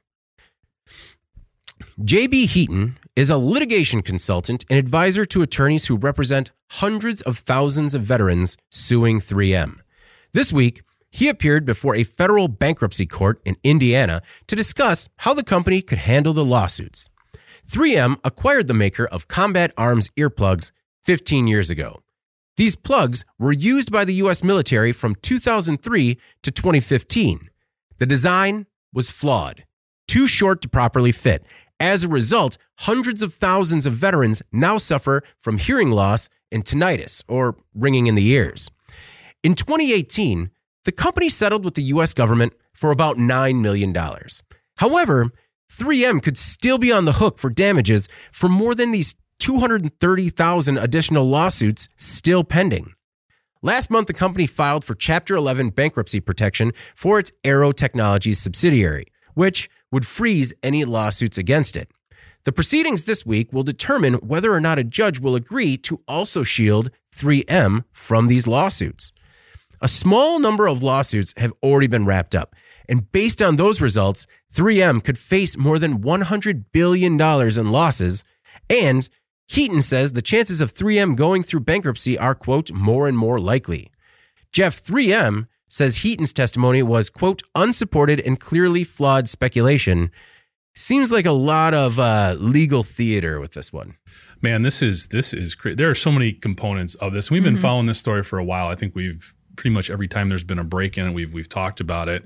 [2.01, 7.95] JB Heaton is a litigation consultant and advisor to attorneys who represent hundreds of thousands
[7.95, 9.79] of veterans suing 3M.
[10.33, 15.43] This week, he appeared before a federal bankruptcy court in Indiana to discuss how the
[15.43, 17.09] company could handle the lawsuits.
[17.65, 20.73] 3M acquired the maker of combat arms earplugs
[21.05, 22.01] 15 years ago.
[22.57, 24.43] These plugs were used by the U.S.
[24.43, 27.49] military from 2003 to 2015.
[27.97, 29.65] The design was flawed,
[30.07, 31.45] too short to properly fit.
[31.79, 37.23] As a result, hundreds of thousands of veterans now suffer from hearing loss and tinnitus,
[37.27, 38.69] or ringing in the ears.
[39.43, 40.49] In 2018,
[40.85, 42.13] the company settled with the U.S.
[42.13, 43.95] government for about $9 million.
[44.77, 45.31] However,
[45.71, 51.27] 3M could still be on the hook for damages for more than these 230,000 additional
[51.27, 52.94] lawsuits still pending.
[53.65, 59.07] Last month, the company filed for Chapter 11 bankruptcy protection for its Aearo Technologies subsidiary,
[59.33, 61.89] which would freeze any lawsuits against it.
[62.43, 66.43] The proceedings this week will determine whether or not a judge will agree to also
[66.43, 69.11] shield 3M from these lawsuits.
[69.81, 72.55] A small number of lawsuits have already been wrapped up,
[72.87, 78.23] and based on those results, 3M could face more than $100 billion in losses.
[78.69, 79.09] And
[79.47, 83.91] Heaton says the chances of 3M going through bankruptcy are, quote, more and more likely.
[84.51, 90.11] Jeff 3M says Heaton's testimony was, quote, unsupported and clearly flawed speculation.
[90.75, 93.95] Seems like a lot of uh, legal theater with this one.
[94.41, 95.75] Man, this is this is crazy.
[95.75, 97.31] There are so many components of this.
[97.31, 98.67] We've been following this story for a while.
[98.67, 101.79] I think we've pretty much every time there's been a break in, we've we've talked
[101.79, 102.25] about it.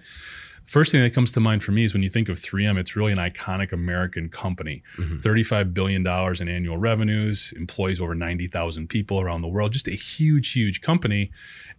[0.69, 2.95] First thing that comes to mind for me is when you think of 3M, it's
[2.95, 4.83] really an iconic American company.
[4.97, 5.21] Mm-hmm.
[5.21, 10.51] $35 billion in annual revenues, employs over 90,000 people around the world, just a huge,
[10.51, 11.31] huge company.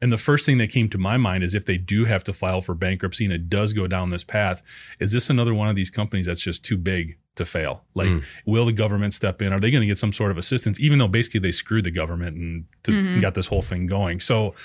[0.02, 2.32] And the first thing that came to my mind is if they do have to
[2.32, 4.60] file for bankruptcy and it does go down this path,
[4.98, 7.84] is this another one of these companies that's just too big to fail?
[7.94, 8.24] Like, mm.
[8.44, 9.52] will the government step in?
[9.52, 11.92] Are they going to get some sort of assistance, even though basically they screwed the
[11.92, 13.20] government and to, mm-hmm.
[13.20, 14.18] got this whole thing going?
[14.18, 14.56] So,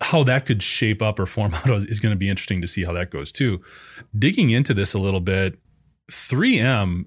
[0.00, 2.84] how that could shape up or form out is going to be interesting to see
[2.84, 3.60] how that goes too.
[4.16, 5.58] Digging into this a little bit,
[6.10, 7.06] 3M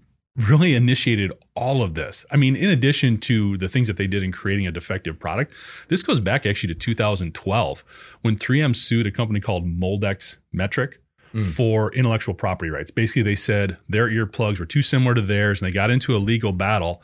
[0.50, 2.26] really initiated all of this.
[2.32, 5.52] I mean, in addition to the things that they did in creating a defective product,
[5.88, 11.42] this goes back actually to 2012 when 3M sued a company called Moldex Metric hmm.
[11.42, 12.92] for intellectual property rights.
[12.92, 16.20] Basically, they said their earplugs were too similar to theirs and they got into a
[16.20, 17.02] legal battle.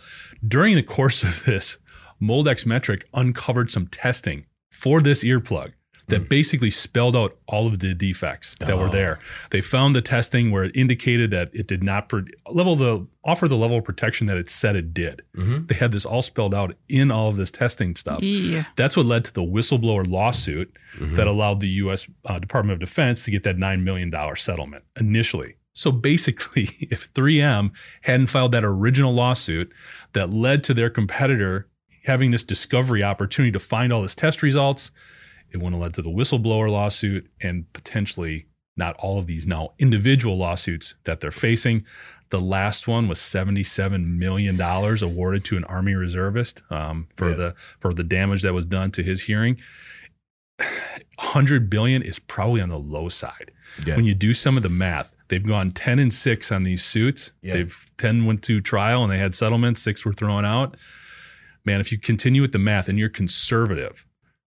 [0.47, 1.77] During the course of this,
[2.21, 5.71] Moldex Metric uncovered some testing for this earplug
[6.07, 6.27] that hmm.
[6.27, 8.89] basically spelled out all of the defects that were oh.
[8.89, 9.19] there.
[9.51, 13.47] They found the testing where it indicated that it did not pro- level the offer
[13.47, 15.21] the level of protection that it said it did.
[15.37, 15.67] Mm-hmm.
[15.67, 18.21] They had this all spelled out in all of this testing stuff.
[18.21, 18.63] Yeah.
[18.75, 21.15] That's what led to the whistleblower lawsuit mm-hmm.
[21.15, 22.07] that allowed the U.S.
[22.25, 25.55] Uh, Department of Defense to get that $9 million settlement initially.
[25.71, 29.71] So basically, if 3M hadn't filed that original lawsuit
[30.11, 31.69] that led to their competitor
[32.05, 34.91] having this discovery opportunity to find all his test results,
[35.51, 39.69] it wouldn't have led to the whistleblower lawsuit and potentially not all of these now
[39.77, 41.85] individual lawsuits that they're facing.
[42.29, 47.35] The last one was seventy-seven million dollars awarded to an Army reservist um, for Yeah.
[47.35, 49.57] the for the damage that was done to his hearing.
[51.19, 53.51] Hundred billion is probably on the low side.
[53.85, 53.95] Yeah.
[53.95, 57.31] When you do some of the math, they've gone ten and six on these suits.
[57.43, 57.53] Yeah.
[57.53, 59.81] They've ten went to trial and they had settlements.
[59.81, 60.75] Six were thrown out.
[61.65, 64.05] Man, if you continue with the math and you're conservative,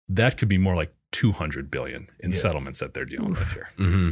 [0.09, 3.67] that could be more like 200 billion in settlements that they're dealing with here.
[3.77, 4.11] hmm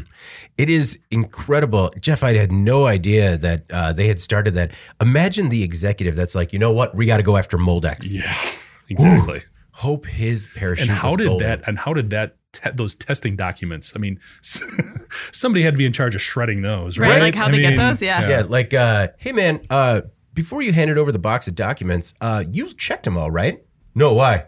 [0.57, 1.93] It is incredible.
[1.99, 4.71] Jeff, I had no idea that uh, they had started that.
[4.99, 6.93] Imagine the executive that's like, you know what?
[6.95, 8.07] We got to go after Moldex.
[8.11, 8.33] Yeah,
[8.89, 9.43] exactly.
[9.71, 11.47] Hope his parachute And how was did golden.
[11.47, 11.61] that?
[11.67, 12.35] And how did that?
[12.51, 13.93] Te- those testing documents.
[13.95, 14.19] I mean,
[15.31, 17.21] somebody had to be in charge of shredding those, Right, right?
[17.21, 18.01] like how'd I they get those?
[18.01, 18.27] Yeah.
[18.27, 20.01] Yeah, like, uh, hey man, uh,
[20.33, 23.63] before you handed over the box of documents, uh, you checked them all, right?
[23.95, 24.45] No, why?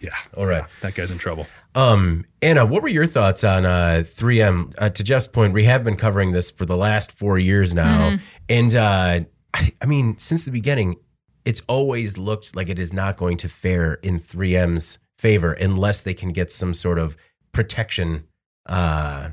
[0.00, 0.10] yeah.
[0.36, 0.64] All right.
[0.82, 1.46] That guy's in trouble.
[1.74, 4.74] Um, Anna, what were your thoughts on uh, 3M?
[4.78, 8.16] Uh, to Jeff's point, we have been covering this for the last four years now,
[8.48, 9.20] and uh,
[9.54, 10.96] I, I mean, since the beginning,
[11.44, 16.14] it's always looked like it is not going to fare in 3M's favor unless they
[16.14, 17.16] can get some sort of
[17.52, 18.24] protection
[18.66, 19.30] uh,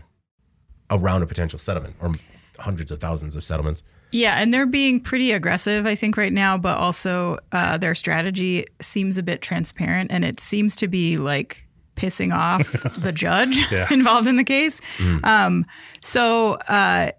[0.89, 2.11] around a potential settlement or
[2.59, 3.83] hundreds of thousands of settlements.
[4.13, 8.65] Yeah, and they're being pretty aggressive, I think, right now, but also uh, their strategy
[8.81, 11.65] seems a bit transparent and it seems to be like
[11.97, 13.87] pissing off the judge Yeah.
[13.91, 14.79] involved in the case.
[15.23, 15.65] Um,
[16.01, 17.11] so, uh,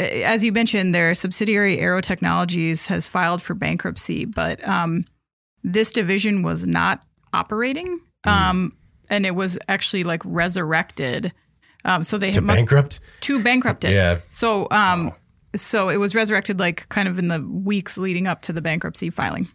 [0.00, 5.04] as you mentioned, their subsidiary Aearo Technologies has filed for bankruptcy, but um,
[5.64, 8.76] this division was not operating, um,
[9.08, 11.32] and it was actually like resurrected.
[11.84, 13.00] Um, so they To must bankrupt?
[13.22, 13.92] to bankrupt it.
[13.92, 14.18] Yeah.
[14.28, 15.12] So, um,
[15.54, 19.10] so it was resurrected like kind of in the weeks leading up to the bankruptcy
[19.10, 19.48] filing.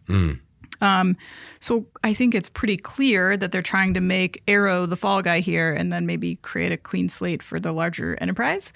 [0.79, 1.17] Um,
[1.59, 5.39] so I think it's pretty clear that they're trying to make Aearo the fall guy
[5.39, 8.73] here, and then maybe create a clean slate for the larger enterprise.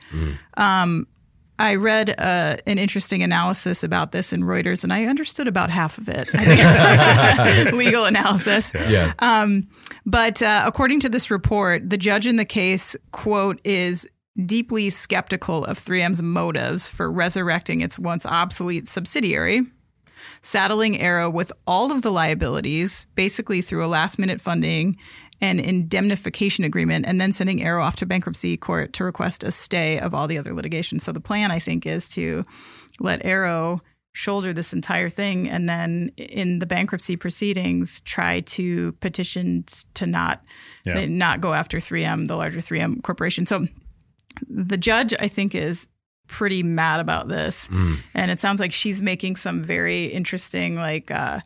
[0.57, 1.07] Um,
[1.59, 5.99] I read uh, an interesting analysis about this in Reuters, and I understood about half
[5.99, 6.27] of it.
[6.33, 7.71] I think.
[7.77, 8.71] Legal analysis.
[8.73, 9.13] Yeah.
[10.03, 14.07] But uh, according to this report, the judge in the case, quote, is
[14.45, 19.61] deeply skeptical of 3M's motives for resurrecting its once obsolete subsidiary,
[20.41, 24.97] saddling Aearo with all of the liabilities, basically through a last minute funding
[25.41, 29.99] and indemnification agreement, and then sending Aearo off to bankruptcy court to request a stay
[29.99, 30.99] of all the other litigation.
[30.99, 32.43] So the plan, I think, is to
[32.99, 33.79] let Aearo
[34.13, 39.63] shoulder this entire thing and then in the bankruptcy proceedings try to petition
[39.93, 40.43] to not
[40.85, 41.05] Yeah.
[41.05, 43.67] not go after 3M the larger 3M corporation so
[44.49, 45.87] the judge I think is
[46.27, 47.67] pretty mad about this.
[48.13, 51.41] And it sounds like she's making some very interesting like uh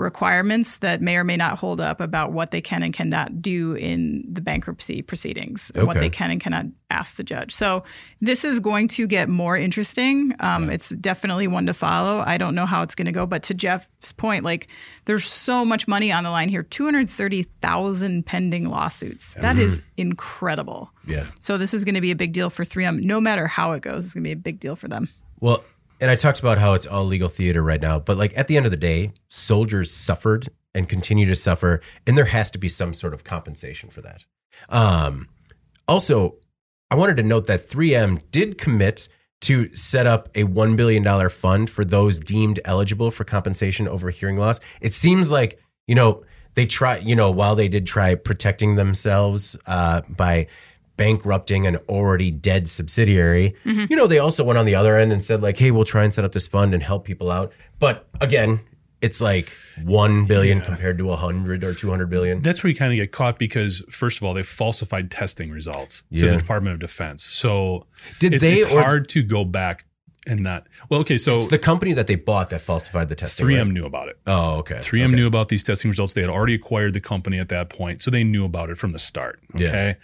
[0.00, 3.74] requirements that may or may not hold up about what they can and cannot do
[3.74, 7.54] in the bankruptcy proceedings and what they can and cannot ask the judge.
[7.54, 7.84] So
[8.20, 10.34] this is going to get more interesting.
[10.40, 12.22] Um, It's definitely one to follow.
[12.26, 14.68] I don't know how it's going to go, but to Jeff's point, like
[15.04, 19.34] there's so much money on the line here 230,000 pending lawsuits.
[19.34, 20.90] That is incredible.
[21.06, 21.26] Yeah.
[21.38, 23.02] So this is going to be a big deal for 3M.
[23.04, 25.08] No matter how it goes, it's going to be a big deal for them.
[25.40, 25.64] Well,
[26.00, 28.56] and I talked about how it's all legal theater right now, but like at the
[28.56, 32.68] end of the day, soldiers suffered and continue to suffer, and there has to be
[32.68, 34.24] some sort of compensation for that.
[34.68, 35.28] Um,
[35.88, 36.36] also,
[36.90, 39.08] I wanted to note that 3M did commit
[39.42, 44.36] to set up a $1 billion fund for those deemed eligible for compensation over hearing
[44.36, 44.60] loss.
[44.80, 49.56] It seems like, you know, they try, you know, while they did try protecting themselves
[49.66, 50.48] uh, by
[51.00, 53.86] bankrupting an already dead subsidiary, mm-hmm.
[53.88, 56.04] you know, they also went on the other end and said, like, hey, we'll try
[56.04, 57.54] and set up this fund and help people out.
[57.78, 58.60] But again,
[59.00, 59.50] it's like
[59.82, 62.42] 1 billion compared to 100 or 200 billion.
[62.42, 66.02] That's where you kind of get caught because, first of all, they falsified testing results
[66.14, 67.24] to the Department of Defense.
[67.24, 67.86] So
[68.18, 69.86] Did it's, they it's or- hard to go back
[70.26, 70.66] and not.
[70.90, 73.46] Well, okay, so It's the company that they bought that falsified the testing.
[73.46, 73.66] 3M right?
[73.68, 74.18] knew about it.
[74.26, 74.76] Oh, okay.
[74.76, 75.14] 3M Okay.
[75.14, 76.12] knew about these testing results.
[76.12, 78.92] They had already acquired the company at that point, so they knew about it from
[78.92, 79.40] the start.
[79.56, 79.94] Yeah.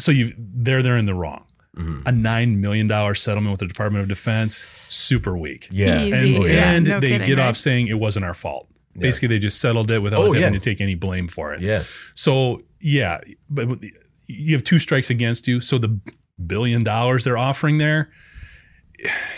[0.00, 1.44] Okay, so you they're they're in the wrong.
[1.76, 2.02] Mm-hmm.
[2.06, 5.68] A nine million dollar settlement with the Department of Defense, super weak.
[5.70, 6.02] Yeah.
[6.02, 6.34] Easy.
[6.36, 7.46] and, Yeah, and no they kidding, get right?
[7.48, 8.66] off saying it wasn't our fault.
[8.98, 10.50] Basically, they just settled it without Oh, having yeah.
[10.50, 11.60] to take any blame for it.
[11.62, 11.84] Yeah.
[12.14, 13.78] So yeah, but
[14.26, 15.60] you have two strikes against you.
[15.60, 16.00] So the
[16.44, 18.10] billion dollars they're offering there,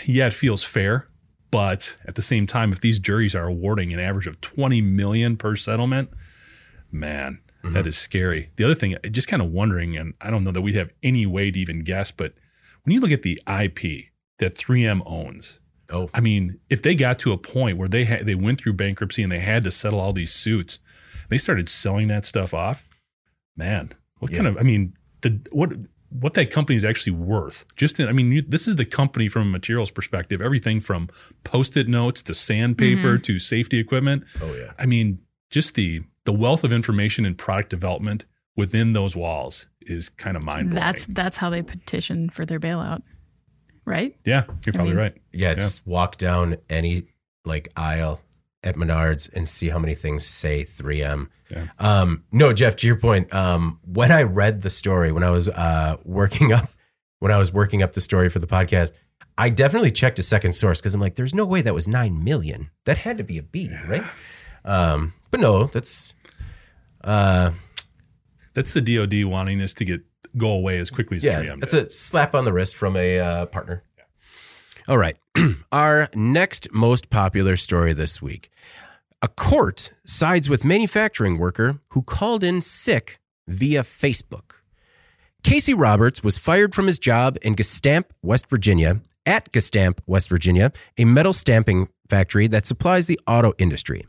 [0.05, 1.07] yeah, it feels fair.
[1.51, 5.37] But at the same time, if these juries are awarding an average of 20 million
[5.37, 6.09] per settlement,
[6.91, 7.73] man, Mm-hmm.
[7.73, 8.51] that is scary.
[8.57, 11.25] The other thing, just kind of wondering, and I don't know that we have any
[11.25, 12.33] way to even guess, but
[12.83, 14.07] when you look at the IP
[14.39, 18.25] that 3M owns, Oh, I mean, if they got to a point where they had
[18.25, 20.79] they went through bankruptcy and they had to settle all these suits,
[21.29, 22.83] they started selling that stuff off.
[23.55, 24.57] Man, what kind of?
[24.57, 25.73] I mean, the what
[26.09, 27.65] what that company is actually worth?
[27.75, 30.41] Just in, I mean, you, this is the company from a materials perspective.
[30.41, 31.09] Everything from
[31.43, 33.21] post-it notes to sandpaper mm-hmm.
[33.21, 34.23] to safety equipment.
[34.41, 34.71] oh yeah.
[34.79, 40.09] I mean, just the the wealth of information and product development within those walls is
[40.09, 40.83] kind of mind blowing.
[40.83, 43.01] That's that's how they petition for their bailout,
[43.85, 44.15] right?
[44.25, 45.17] yeah, you're probably mean- right.
[45.31, 47.07] Yeah, just walk down any
[47.45, 48.21] like aisle
[48.63, 51.27] at Menards and see how many things say 3M.
[51.51, 51.67] Yeah.
[51.79, 55.49] Um, no, Jeff, to your point, um, when I read the story, when I was
[55.49, 56.69] uh, working up,
[57.19, 58.93] when I was working up the story for the podcast,
[59.37, 62.23] I definitely checked a second source because I'm like, there's no way that was nine
[62.23, 62.69] million.
[62.85, 64.03] That had to be a B, right?
[64.63, 66.13] Um, but no, that's
[67.03, 67.49] uh,
[68.53, 70.01] That's the DoD wanting this to get
[70.37, 71.59] go away as quickly as yeah, 3M.
[71.59, 71.87] that's did.
[71.87, 73.83] a slap on the wrist from a uh, partner.
[74.87, 75.17] All right.
[75.71, 78.51] Our next most popular story this week.
[79.23, 84.57] A court sides with manufacturing worker who called in sick via Facebook.
[85.43, 90.71] Casey Roberts was fired from his job in Gestamp, West Virginia, at Gestamp, West Virginia,
[90.99, 94.05] a metal stamping factory that supplies the auto industry.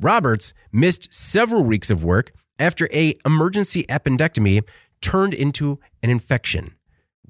[0.00, 4.62] Roberts missed several weeks of work after a emergency appendectomy
[5.00, 6.74] turned into an infection.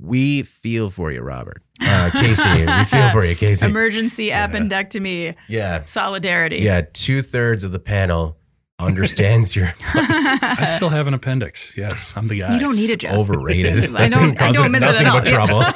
[0.01, 1.63] We feel for you, Robert.
[1.81, 3.67] Uh, Casey, we feel for you, Casey.
[3.67, 5.85] Emergency appendectomy yeah.
[5.85, 6.59] solidarity.
[6.59, 6.83] Yeah.
[6.93, 8.37] Two thirds of the panel
[8.79, 11.77] understands your I still have an appendix.
[11.77, 12.55] Yes, I'm the guy.
[12.55, 13.13] You don't need it, Jeff.
[13.13, 13.85] overrated.
[13.97, 15.19] I That don't- thing I don't causes miss it at nothing all.
[15.21, 15.27] but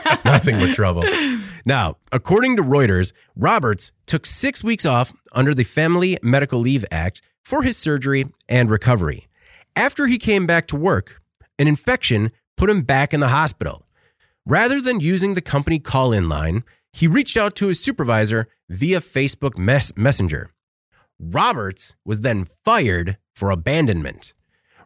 [0.03, 0.21] trouble.
[0.25, 1.05] nothing but trouble.
[1.65, 7.21] Now, according to Reuters, Roberts took six weeks off under the Family Medical Leave Act
[7.43, 9.29] for his surgery and recovery.
[9.75, 11.21] After he came back to work,
[11.59, 13.87] an infection put him back in the hospital.
[14.47, 19.01] Rather than using the company call in line, he reached out to his supervisor via
[19.01, 20.51] Facebook mess- Messenger.
[21.19, 24.35] Roberts was then fired for abandonment.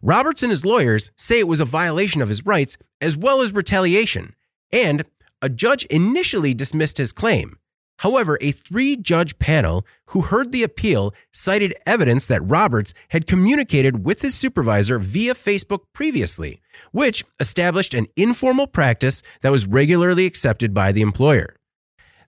[0.02, 3.52] Roberts and his lawyers say it was a violation of his rights as well as
[3.52, 4.34] retaliation,
[4.72, 5.04] and
[5.42, 7.58] a judge initially dismissed his claim.
[7.98, 14.04] However, a three judge panel who heard the appeal cited evidence that Roberts had communicated
[14.04, 16.60] with his supervisor via Facebook previously,
[16.92, 21.56] which established an informal practice that was regularly accepted by the employer.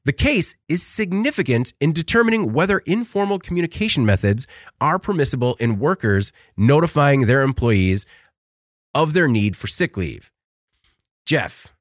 [0.04, 4.46] The case is significant in determining whether informal communication methods
[4.80, 8.06] are permissible in workers notifying their employees
[8.94, 10.32] of their need for sick leave.
[11.26, 11.74] Jeff,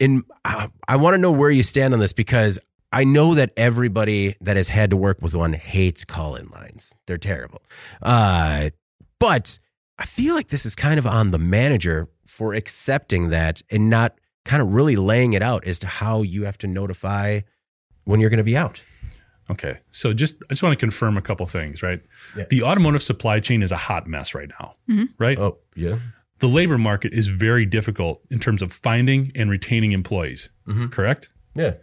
[0.00, 2.58] in uh, I want to know where you stand on this because
[2.92, 6.92] I know that everybody that has had to work with one hates call-in lines.
[7.06, 7.62] They're terrible.
[8.02, 8.70] Uh,
[9.20, 9.60] but
[9.96, 14.18] I feel like this is kind of on the manager for accepting that and not
[14.44, 17.40] kind of really laying it out as to how you have to notify
[18.04, 18.82] when you're going to be out.
[19.50, 22.00] Okay, so just I just want to confirm a couple things, right?
[22.36, 22.44] Yeah.
[22.48, 24.76] The automotive supply chain is a hot mess right now,
[25.18, 25.38] right?
[25.38, 25.98] Oh, yeah.
[26.40, 30.50] The labor market is very difficult in terms of finding and retaining employees.
[30.66, 30.86] Mm-hmm.
[30.88, 31.30] Correct?
[31.54, 31.74] Yeah.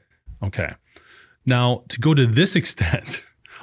[0.43, 0.74] Okay.
[1.45, 3.22] Now, to go to this extent,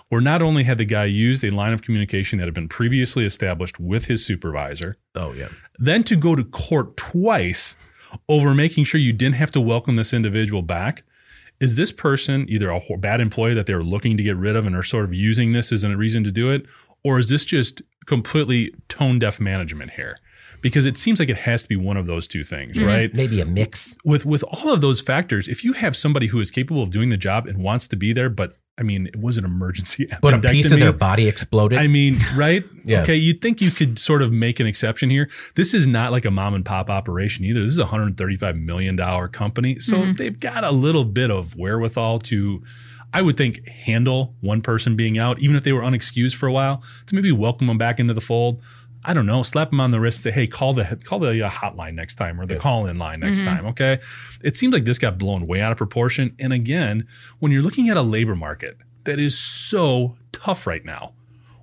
[0.08, 3.24] where not only had the guy used a line of communication that had been previously
[3.24, 5.48] established with his supervisor, Oh, yeah.
[5.78, 7.74] then to go to court twice
[8.28, 11.02] over making sure you didn't have to welcome this individual back.
[11.60, 14.76] Is this person either a bad employee that they're looking to get rid of and
[14.76, 16.66] are sort of using this as a reason to do it?
[17.02, 20.18] Or is this just completely tone deaf management here?
[20.64, 22.86] Because it seems like it has to be one of those two things, mm-hmm.
[22.86, 23.14] right?
[23.14, 23.94] Maybe a mix.
[24.02, 27.10] with with all of those factors, if you have somebody who is capable of doing
[27.10, 30.08] the job and wants to be there, but I mean, it was an emergency.
[30.20, 31.78] But a piece of their body exploded.
[31.78, 32.64] I mean, right?
[32.86, 33.00] Yeah.
[33.00, 35.30] Okay, you'd think you could sort of make an exception here.
[35.54, 37.62] This is not like a mom and pop operation either.
[37.62, 38.96] This is a $135 million
[39.28, 39.80] company.
[39.80, 40.12] So mm-hmm.
[40.12, 42.62] they've got a little bit of wherewithal to,
[43.14, 46.52] I would think, handle one person being out, even if they were unexcused for a
[46.52, 48.60] while, to maybe welcome them back into the fold.
[49.04, 51.50] I don't know, slap them on the wrist, say, hey, call the call the uh,
[51.50, 53.56] hotline next time or the call in line next mm-hmm.
[53.56, 53.66] time.
[53.66, 53.98] Okay.
[54.42, 56.34] It seems like this got blown way out of proportion.
[56.38, 57.06] And again,
[57.38, 61.12] when you're looking at a labor market that is so tough right now,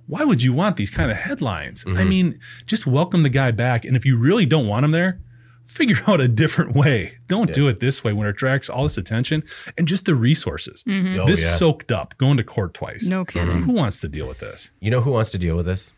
[0.06, 1.84] why would you want these kind of headlines?
[1.86, 2.08] I mm-hmm.
[2.08, 3.84] mean, just welcome the guy back.
[3.84, 5.20] And if you really don't want him there,
[5.64, 7.18] figure out a different way.
[7.28, 9.42] Don't do it this way when it attracts all this attention
[9.78, 10.82] and just the resources.
[10.84, 11.20] Mm-hmm.
[11.20, 11.50] Oh, this yeah.
[11.50, 13.08] soaked up going to court twice.
[13.08, 13.62] No kidding.
[13.62, 14.70] Who wants to deal with this?
[14.80, 15.92] You know who wants to deal with this?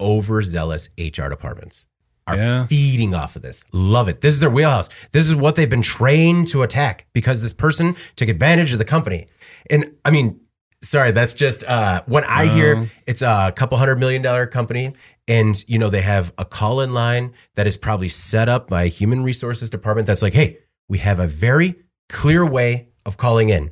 [0.00, 1.86] Overzealous HR departments
[2.26, 2.66] are Yeah.
[2.66, 3.64] feeding off of this.
[3.72, 4.20] Love it.
[4.20, 4.88] This is their wheelhouse.
[5.12, 8.84] This is what they've been trained to attack because this person took advantage of the
[8.84, 9.26] company.
[9.70, 10.40] And I mean,
[10.82, 14.94] sorry, that's just uh, when I hear it's a couple hundred million dollar company
[15.26, 18.84] and you know they have a call in line that is probably set up by
[18.84, 21.76] a human resources department that's like, hey, we have a very
[22.08, 23.70] clear way of calling in.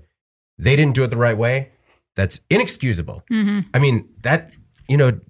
[0.59, 1.71] They didn't do it the right way.
[2.15, 3.23] That's inexcusable.
[3.31, 4.51] I mean, that,
[4.89, 5.21] you know,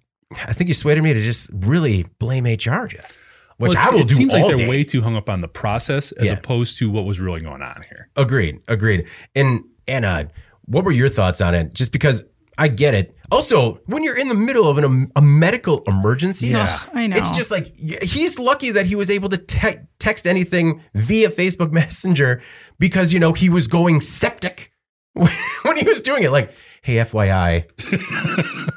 [0.46, 3.22] I think you swayed me to just really blame HR, Jeff.
[3.58, 4.04] Which Well, I will do.
[4.04, 4.68] it do seems all like they're day.
[4.68, 6.34] way too hung up on the process as Yeah.
[6.34, 8.08] opposed to what was really going on here.
[8.16, 8.58] Agreed.
[8.68, 9.06] Agreed.
[9.34, 10.28] And Anna,
[10.66, 11.72] what were your thoughts on it?
[11.72, 12.22] Just because
[12.58, 13.14] I get it.
[13.30, 16.78] Also, when you're in the middle of an, um, a medical emergency, Yeah.
[16.82, 17.16] Ugh, I know.
[17.16, 21.70] it's just like he's lucky that he was able to te- text anything via Facebook
[21.80, 22.42] Messenger
[22.78, 24.72] because you know he was going septic
[25.14, 26.30] when he was doing it.
[26.30, 26.52] Like,
[26.86, 27.64] hey, FYI,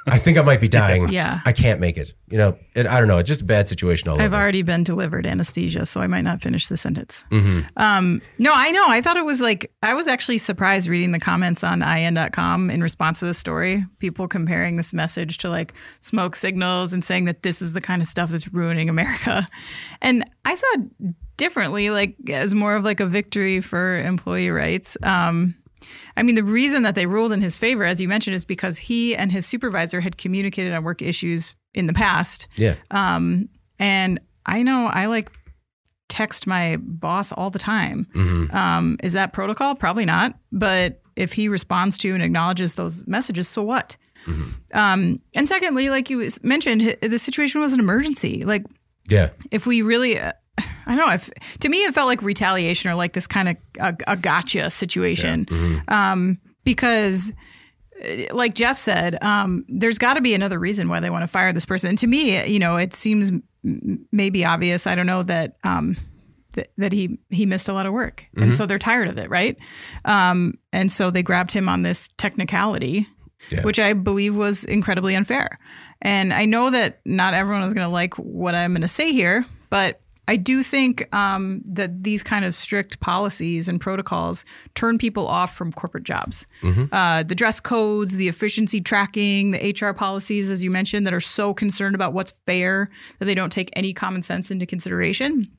[0.07, 1.10] I think I might be dying.
[1.10, 1.41] Yeah.
[1.45, 2.16] I can't make it.
[2.28, 3.20] You know, it, I don't know.
[3.20, 4.41] It's just a bad situation all I've over.
[4.41, 7.24] already been delivered anesthesia, so I might not finish the sentence.
[7.30, 7.68] Mm-hmm.
[7.78, 8.84] Um, no, I know.
[8.88, 12.82] I thought it was like, I was actually surprised reading the comments on ien.com in
[12.82, 13.86] response to the story.
[13.99, 18.01] People comparing this message to like smoke signals and saying that this is the kind
[18.01, 19.47] of stuff that's ruining America.
[20.01, 24.97] And I saw it differently, like as more of like a victory for employee rights.
[25.03, 25.55] Um,
[26.18, 28.78] I mean, the reason that they ruled in his favor, as you mentioned, is because
[28.78, 32.48] he and his supervisor had communicated on work issues in the past.
[32.56, 32.76] yeah.
[32.92, 35.32] Um, and I know I like
[36.10, 38.08] text my boss all the time.
[38.16, 38.56] Mm-hmm.
[38.56, 39.76] Um, is that protocol?
[39.76, 40.34] Probably not.
[40.52, 43.96] But if he responds to and acknowledges those messages, so what?
[44.74, 48.44] Um, and secondly, like you mentioned, the situation was an emergency.
[48.46, 48.64] Like
[49.08, 49.30] Yeah.
[49.52, 50.34] if we really uh,
[50.90, 51.14] I don't know.
[51.14, 51.30] If,
[51.60, 55.46] to me, it felt like retaliation or like this kind of a, a gotcha situation.
[55.88, 57.32] Um, because,
[58.04, 61.28] uh, like Jeff said, um, there's got to be another reason why they want to
[61.28, 61.90] fire this person.
[61.90, 63.32] And to me, you know, it seems
[63.64, 64.88] m- maybe obvious.
[64.88, 65.56] I don't know that.
[65.64, 65.96] Um,
[66.56, 69.30] th- that he he missed a lot of work, and so they're tired of it,
[69.30, 69.58] right?
[70.06, 73.06] Um, and so they grabbed him on this technicality,
[73.52, 73.62] Yeah.
[73.62, 75.60] which I believe was incredibly unfair.
[76.02, 79.12] And I know that not everyone is going to like what I'm going to say
[79.12, 80.00] here, but
[80.30, 85.56] I do think um, that these kind of strict policies and protocols turn people off
[85.56, 86.46] from corporate jobs.
[86.92, 91.20] Uh, the dress codes, the efficiency tracking, the HR policies, as you mentioned, that are
[91.20, 95.52] so concerned about what's fair that they don't take any common sense into consideration.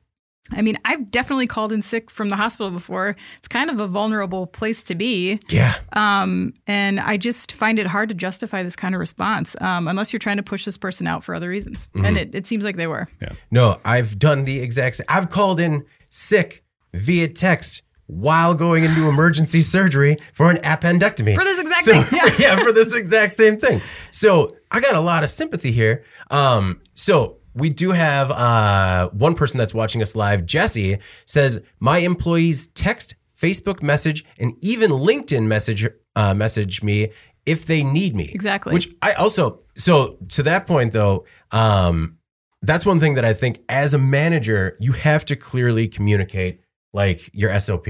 [0.52, 3.14] I mean, I've definitely called in sick from the hospital before.
[3.38, 5.38] It's kind of a vulnerable place to be.
[5.48, 5.74] Yeah.
[5.92, 10.12] Um, and I just find it hard to justify this kind of response um, unless
[10.12, 11.88] you're trying to push this person out for other reasons.
[11.94, 13.06] And it, it seems like they were.
[13.50, 15.06] No, I've done the exact same.
[15.08, 16.64] I've called in sick
[16.94, 21.34] via text while going into emergency surgery for an appendectomy.
[21.36, 22.34] For this exact So- thing, yeah.
[22.56, 23.82] yeah, for this exact same thing.
[24.10, 26.02] So I got a lot of sympathy here.
[26.30, 30.46] Um, so we do have uh, one person that's watching us live.
[30.46, 35.86] Jesse says, My employees text, Facebook message, and even LinkedIn message
[36.16, 37.10] uh, message me
[37.46, 38.30] if they need me.
[38.32, 38.74] Exactly.
[38.74, 42.18] Which I also so to that point though, um,
[42.62, 46.60] that's one thing that I think as a manager, you have to clearly communicate
[46.92, 47.86] like your SOP.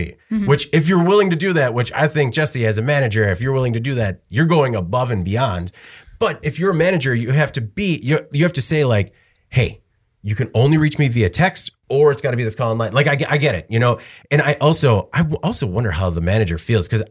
[0.46, 3.40] Which if you're willing to do that, which I think Jesse as a manager, if
[3.40, 5.72] you're willing to do that, you're going above and beyond.
[6.18, 9.14] But if you're a manager, you have to be you you have to say like,
[9.50, 9.82] "Hey,
[10.22, 12.92] you can only reach me via text or it's got to be this call online."
[12.92, 13.98] Like I get, I get it, you know.
[14.30, 17.02] And I also I also wonder how the manager feels cuz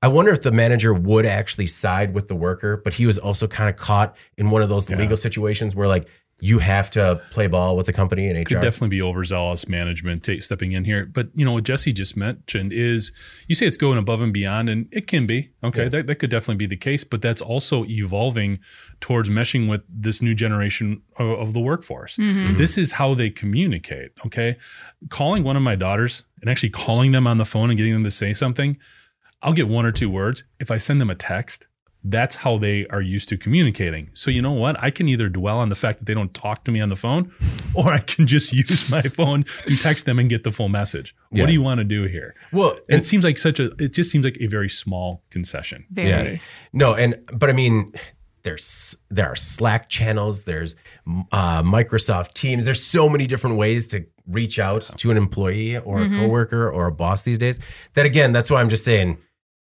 [0.00, 3.48] I wonder if the manager would actually side with the worker, but he was also
[3.48, 6.06] kind of caught in one of those legal situations where like
[6.40, 8.44] you have to play ball with the company and HR.
[8.44, 11.04] could definitely be overzealous management ta- stepping in here.
[11.04, 13.10] But you know what Jesse just mentioned is
[13.48, 15.88] you say it's going above and beyond, and it can be okay.
[15.88, 18.60] That, that could definitely be the case, but that's also evolving
[19.00, 22.16] towards meshing with this new generation of, of the workforce.
[22.16, 22.38] Mm-hmm.
[22.38, 22.56] Mm-hmm.
[22.56, 24.12] This is how they communicate.
[24.26, 24.56] Okay,
[25.08, 28.04] calling one of my daughters and actually calling them on the phone and getting them
[28.04, 28.78] to say something.
[29.40, 30.42] I'll get one or two words.
[30.58, 31.67] If I send them a text,
[32.04, 34.10] that's how they are used to communicating.
[34.14, 34.82] So you know what?
[34.82, 36.96] I can either dwell on the fact that they don't talk to me on the
[36.96, 37.32] phone,
[37.74, 41.14] or I can just use my phone to text them and get the full message.
[41.30, 41.42] Yeah.
[41.42, 42.34] What do you want to do here?
[42.52, 43.70] well, And it seems like such a.
[43.78, 45.86] It just seems like a very small concession.
[45.90, 46.32] Very.
[46.34, 46.38] Yeah.
[46.72, 47.92] No, and but I mean,
[48.42, 50.76] there's there are Slack channels, there's
[51.32, 52.64] uh, Microsoft Teams.
[52.64, 56.86] There's so many different ways to reach out to an employee or a coworker or
[56.86, 57.58] a boss these days.
[57.94, 59.18] That again, that's why I'm just saying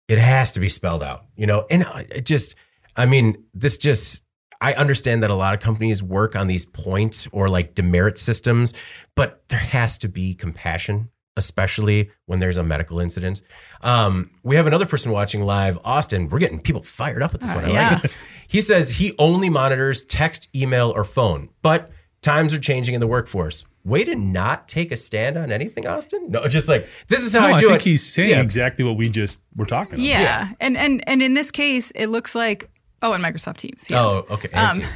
[0.08, 1.24] it has to be spelled out.
[1.36, 2.54] You know, and it just,
[2.96, 4.22] I mean, this just.
[4.58, 8.72] I understand that a lot of companies work on these point or like demerit systems,
[9.14, 13.42] but there has to be compassion, especially when there's a medical incident.
[13.82, 16.30] Um, we have another person watching live, Austin.
[16.30, 17.64] We're getting people fired up with this Uh, one.
[17.66, 17.90] I yeah.
[17.96, 18.14] like it.
[18.48, 21.90] He says he only monitors text, email, or phone, but
[22.26, 23.64] times are changing in the workforce.
[23.84, 26.30] Way to not take a stand on anything, Austin.
[26.30, 27.84] No, just like this is how No, I I do think it.
[27.84, 28.40] he's saying Yeah.
[28.42, 30.04] exactly what we just were talking about.
[30.04, 30.48] Yeah.
[30.60, 32.68] And, and, and in this case, it looks like,
[33.00, 33.86] oh, and Microsoft Teams.
[33.88, 33.98] Yes.
[33.98, 34.48] Oh, okay.
[34.52, 34.92] And Um, Teams.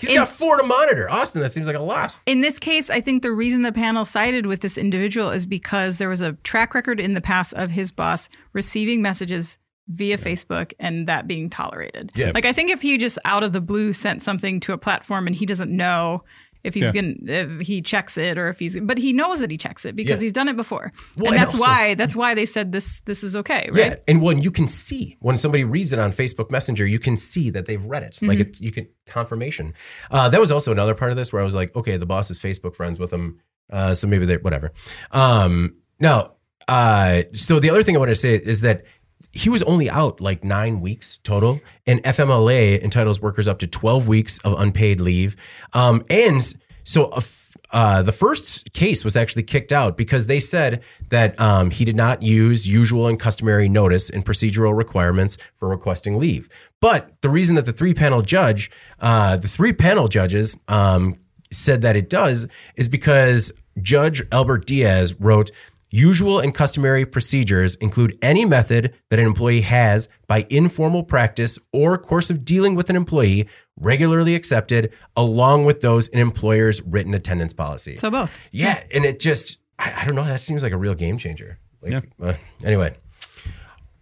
[0.00, 1.08] He's in- got four to monitor.
[1.08, 2.18] Austin, that seems like a lot.
[2.26, 5.98] In this case, I think the reason the panel sided with this individual is because
[5.98, 9.58] there was a track record in the past of his boss receiving messages
[9.88, 12.10] via Facebook and that being tolerated.
[12.16, 12.32] Yeah.
[12.34, 15.28] Like I think if he just out of the blue sent something to a platform
[15.28, 16.24] and he doesn't know
[16.64, 16.92] if he's Yeah.
[16.92, 19.96] to if he checks it or if he's but he knows that he checks it
[19.96, 20.26] because Yeah.
[20.26, 20.92] he's done it before.
[21.16, 23.76] Well, and and that's also- why that's why they said this this is okay, right?
[23.92, 27.16] Yeah, and when you can see when somebody reads it on Facebook Messenger, you can
[27.16, 28.18] see that they've read it.
[28.22, 28.48] Like Mm-hmm.
[28.48, 29.74] it's you can confirmation.
[30.10, 32.30] Uh, that was also another part of this where I was like, okay, the boss
[32.30, 33.38] is Facebook friends with him,
[33.72, 34.72] uh, so maybe they whatever.
[35.10, 36.32] Um, now,
[36.68, 38.84] uh, so the other thing I want to say is that
[39.32, 44.06] he was only out like nine weeks total, and FMLA entitles workers up to twelve
[44.06, 45.36] weeks of unpaid leave.
[45.72, 46.42] Um, and
[46.84, 51.70] so f- uh, the first case was actually kicked out because they said that um,
[51.70, 56.48] he did not use usual and customary notice and procedural requirements for requesting leave.
[56.80, 58.70] But the reason that the three panel judge,
[59.00, 61.16] uh, the three panel judges, um,
[61.50, 65.50] said that it does is because Judge Albert Diaz wrote.
[65.94, 71.98] Usual and customary procedures include any method that an employee has by informal practice or
[71.98, 73.46] course of dealing with an employee
[73.78, 77.96] regularly accepted, along with those in employer's written attendance policy.
[77.98, 78.40] So both.
[78.50, 81.58] yeah, and it just, I, I don't know, that seems like a real game changer.
[81.82, 82.00] Like, Yeah.
[82.26, 82.34] uh,
[82.64, 82.96] anyway,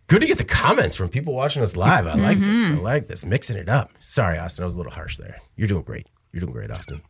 [0.06, 2.06] good to get the comments from people watching us live.
[2.06, 2.70] I like this.
[2.70, 3.90] I like this, mixing it up.
[3.98, 5.38] Sorry, Austin, I was a little harsh there.
[5.56, 6.06] You're doing great.
[6.32, 7.00] You're doing great, Austin.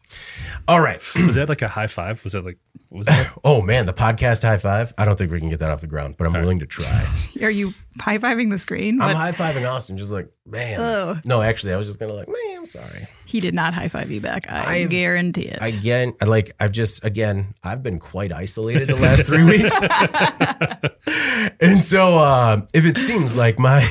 [0.67, 1.01] All right.
[1.27, 2.25] Was that like a high five?
[2.25, 2.59] Was that like
[2.89, 3.33] Was that?
[3.45, 4.95] Oh man, the podcast high five.
[4.97, 7.07] I don't think we can get that off the ground, but I'm willing to try.
[7.43, 9.01] Are you high fiving the screen?
[9.01, 10.81] I'm high fiving Austin, just like man.
[10.81, 11.19] Oh.
[11.27, 13.09] No, actually, I was just gonna like, man, I'm sorry.
[13.27, 14.47] he did not high five you back.
[14.51, 15.59] I I've- guarantee it.
[15.61, 19.79] Again, like I've just again I've been quite isolated the last three weeks,
[21.61, 23.91] and so uh, if it seems like my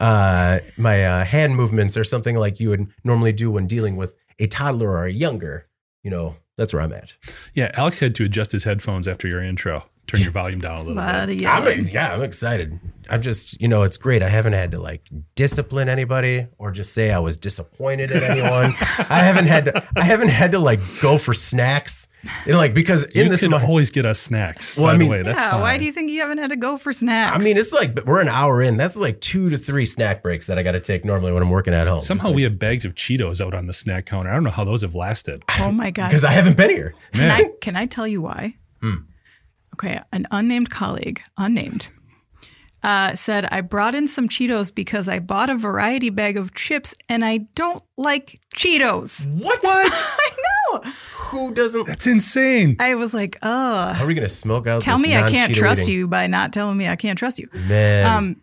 [0.00, 4.14] uh, my uh, hand movements are something like you would normally do when dealing with
[4.38, 5.66] a toddler or a younger,
[6.02, 7.12] you know, that's where I'm at.
[7.54, 9.84] Yeah, Alex had to adjust his headphones after your intro.
[10.08, 11.40] Turn your volume down a little Lot bit.
[11.42, 12.78] of I'm ex- yeah, I'm excited.
[13.08, 14.22] I'm just, you know, it's great.
[14.22, 18.74] I haven't had to like discipline anybody or just say I was disappointed at anyone.
[18.98, 22.08] I haven't had to, I haven't had to like go for snacks.
[22.46, 24.76] And like because in You this can month, always get us snacks.
[24.76, 25.60] Well, by I mean- the way, that's yeah, fine.
[25.60, 27.36] why do you think you haven't had to go for snacks?
[27.36, 28.76] I mean, it's like we're an hour in.
[28.76, 31.50] That's like two to three snack breaks that I got to take normally when I'm
[31.50, 31.98] working at home.
[32.00, 34.30] Somehow we have bags of Cheetos out on the snack counter.
[34.30, 35.42] I don't know how those have lasted.
[35.60, 36.08] oh my god!
[36.08, 36.94] because I haven't been here.
[37.12, 37.30] Can Man.
[37.32, 38.54] I can I tell you why?
[38.80, 38.94] Hmm.
[39.74, 41.88] Okay, an unnamed colleague, unnamed,
[42.82, 46.94] uh, said I brought in some Cheetos because I bought a variety bag of chips
[47.08, 49.26] and I don't like Cheetos.
[49.28, 49.62] What?
[49.62, 49.90] What?
[49.92, 50.42] I know.
[50.80, 51.86] Who doesn't?
[51.86, 52.76] That's insane.
[52.78, 54.82] I was like, oh, How Are we gonna smoke out?
[54.82, 55.94] tell this me I can't trust eating?
[55.94, 57.48] you by not telling me I can't trust you.
[57.52, 58.06] man.
[58.06, 58.36] Um,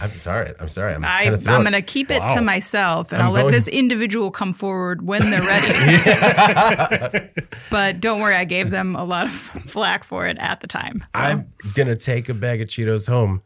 [0.00, 0.52] I'm sorry.
[0.58, 0.94] I'm sorry.
[0.94, 2.26] I'm I, kind I'm going to keep it Wow.
[2.34, 7.28] to myself, and I'm I'll let this individual come forward when they're ready.
[7.70, 9.32] but don't worry, I gave them a lot of
[9.64, 11.04] flack for it at the time.
[11.14, 11.20] So.
[11.20, 13.42] I'm gonna take a bag of Cheetos home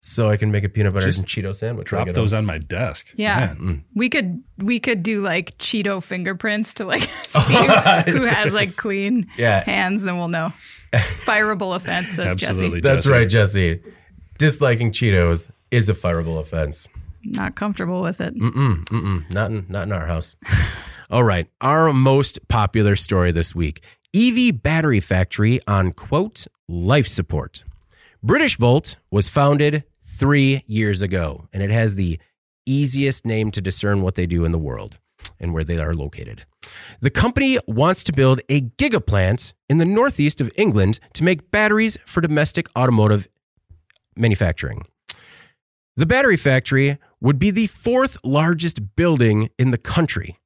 [0.00, 1.88] so I can make a peanut butter Just and Cheeto sandwich.
[1.88, 2.38] Drop get those home.
[2.38, 3.12] on my desk.
[3.16, 3.36] Yeah.
[3.38, 3.56] Man.
[3.58, 3.82] Mm.
[3.94, 7.02] We could we could do like Cheeto fingerprints to like
[7.34, 7.40] Oh,
[8.04, 9.62] see who has like clean Yeah.
[9.64, 10.52] hands, then we'll know.
[10.92, 12.80] Fireable offense, says Jesse.
[12.80, 13.10] That's Jesse.
[13.12, 13.80] right, Jesse.
[14.38, 16.88] Disliking Cheetos is a fireable offense.
[17.22, 18.34] Not comfortable with it.
[18.34, 20.36] Mm-mm, mm-mm, not in not in our house.
[21.10, 23.82] All right, our most popular story this week:
[24.16, 27.64] EV battery factory on quote life support.
[28.24, 29.84] Britishvolt was founded
[30.20, 32.20] three years ago, and it has the
[32.66, 34.98] easiest name to discern what they do in the world
[35.40, 36.44] and where they are located.
[37.00, 41.96] The company wants to build a gigaplant in the northeast of England to make batteries
[42.04, 43.28] for domestic automotive
[44.14, 44.84] manufacturing.
[45.96, 50.36] The battery factory would be the fourth largest building in the country.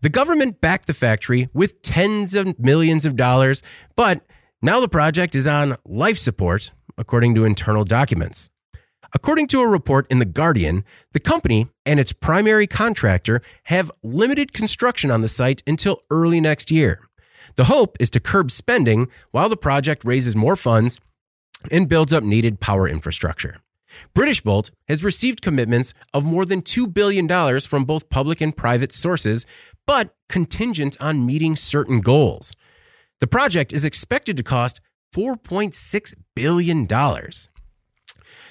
[0.00, 3.64] The government backed the factory with tens of millions of dollars,
[3.96, 4.24] but
[4.62, 8.48] now the project is on life support, according to internal documents.
[9.16, 14.52] According to a report in The Guardian, the company and its primary contractor have limited
[14.52, 17.00] construction on the site until early next year.
[17.54, 20.98] The hope is to curb spending while the project raises more funds
[21.70, 23.60] and builds up needed power infrastructure.
[24.16, 29.46] Britishvolt has received commitments of more than $2 billion from both public and private sources,
[29.86, 32.56] but contingent on meeting certain goals.
[33.20, 34.80] The project is expected to cost
[35.14, 36.88] $4.6 billion.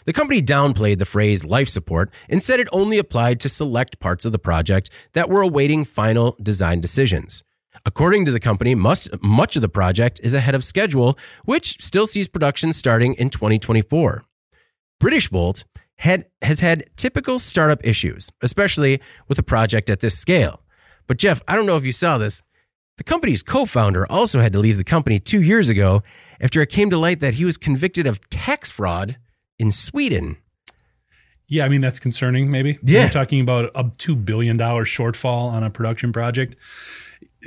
[0.06, 4.26] The company downplayed the phrase life support and said it only applied to select parts
[4.26, 7.43] of the project that were awaiting final design decisions.
[7.86, 12.08] According to the company, must, much of the project is ahead of schedule, which still
[12.08, 14.24] sees production starting in 2024.
[15.01, 15.64] Britishvolt
[15.97, 20.62] had, has had typical startup issues, especially with a project at this scale.
[21.08, 22.41] But Jeff, I don't know if you saw this.
[22.97, 26.04] The company's co founder also had to leave the company two years ago
[26.39, 29.18] after it came to light that he was convicted of tax fraud
[29.64, 30.36] in Sweden.
[31.47, 32.51] Yeah, I mean that's concerning.
[32.51, 32.78] Maybe.
[32.84, 33.05] Yeah.
[33.05, 36.55] we're talking about a two billion dollar shortfall on a production project.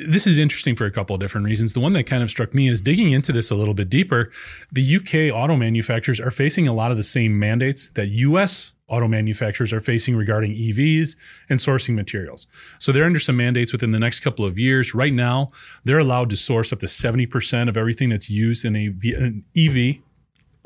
[0.07, 1.73] This is interesting for a couple of different reasons.
[1.73, 4.31] The one that kind of struck me is digging into this a little bit deeper.
[4.71, 9.09] The UK auto manufacturers are facing a lot of the same mandates that US auto
[9.09, 11.17] manufacturers are facing regarding EVs
[11.49, 12.47] and sourcing materials.
[12.79, 14.95] So they're under some mandates within the next couple of years.
[14.95, 15.51] Right now,
[15.85, 18.87] they're allowed to source up to 70% of everything that's used in a
[19.17, 20.03] an EV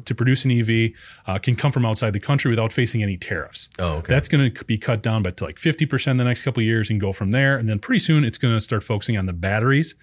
[0.05, 0.93] to produce an EV
[1.27, 3.69] uh, can come from outside the country without facing any tariffs.
[3.79, 4.13] Oh, okay.
[4.13, 6.67] That's going to be cut down by to like 50% in the next couple of
[6.67, 7.57] years and go from there.
[7.57, 9.95] And then pretty soon it's going to start focusing on the batteries,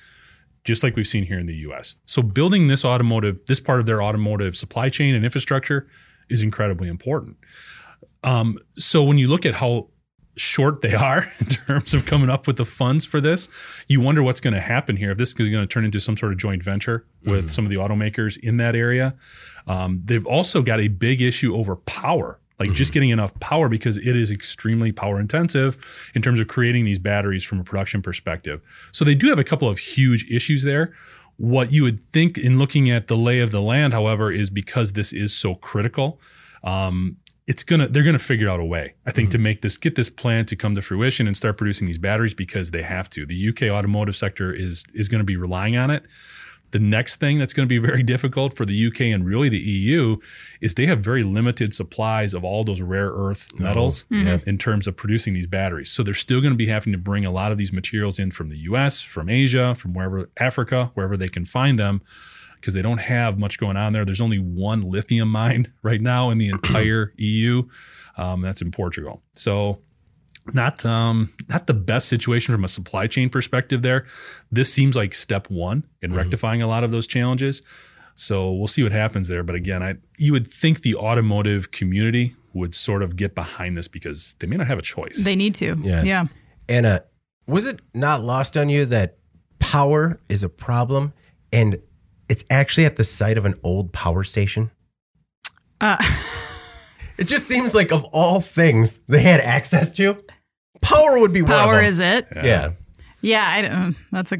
[0.64, 1.96] just like we've seen here in the US.
[2.06, 5.88] So building this automotive, this part of their automotive supply chain and infrastructure
[6.30, 7.38] is incredibly important.
[8.24, 9.90] Um, so when you look at how
[10.38, 13.50] short they are in terms of coming up with the funds for this,
[13.88, 15.12] you wonder what's going to happen here.
[15.12, 17.70] If this is going to turn into some sort of joint venture with some of
[17.70, 19.16] the automakers in that area,
[19.68, 22.40] um, they've also got a big issue over power.
[22.60, 26.86] Like just getting enough power because it is extremely power intensive in terms of creating
[26.86, 28.62] these batteries from a production perspective.
[28.92, 30.96] So they do have a couple of huge issues there.
[31.36, 34.94] What you would think in looking at the lay of the land, however, is because
[34.94, 36.20] this is so critical,
[36.64, 37.18] um,
[37.48, 39.42] it's gonna they're gonna figure out a way i think to mm.
[39.42, 42.72] make this get this plan to come to fruition and start producing these batteries because
[42.72, 43.26] they have to.
[43.26, 46.04] The uk automotive sector is is going to be relying on it.
[46.72, 49.60] The next thing that's going to be very difficult for the UK and really the
[49.60, 50.18] EU
[50.62, 54.48] is they have very limited supplies of all those rare earth oh, metals mm-hmm.
[54.48, 55.92] in terms of producing these batteries.
[55.92, 58.32] So they're still going to be having to bring a lot of these materials in
[58.32, 62.02] from the US, from Asia, from wherever Africa, wherever they can find them
[62.60, 64.06] because they don't have much going on there.
[64.06, 67.64] There's only one lithium mine right now in the entire EU.
[68.18, 69.22] Um, that's in Portugal.
[69.34, 69.80] So
[70.54, 74.06] not um, not the best situation from a supply chain perspective there.
[74.52, 77.62] This seems like step one in rectifying a lot of those challenges.
[78.16, 79.44] So we'll see what happens there.
[79.44, 83.88] But again, I you would think the automotive community would sort of get behind this
[83.88, 85.24] because they may not have a choice.
[85.24, 85.78] They need to.
[85.82, 86.04] Yeah.
[86.04, 86.26] Yeah.
[86.68, 87.04] Anna,
[87.48, 89.18] was it not lost on you that
[89.60, 91.14] power is a problem
[91.52, 91.80] and
[92.30, 94.72] it's actually at the site of an old power station?
[95.82, 95.98] Uh,
[97.18, 100.24] It just seems like of all things they had access to,
[100.84, 101.86] power would be one of power them.
[101.86, 102.28] is it?
[102.44, 102.74] yeah.
[103.22, 104.38] Yeah, I don't, that's a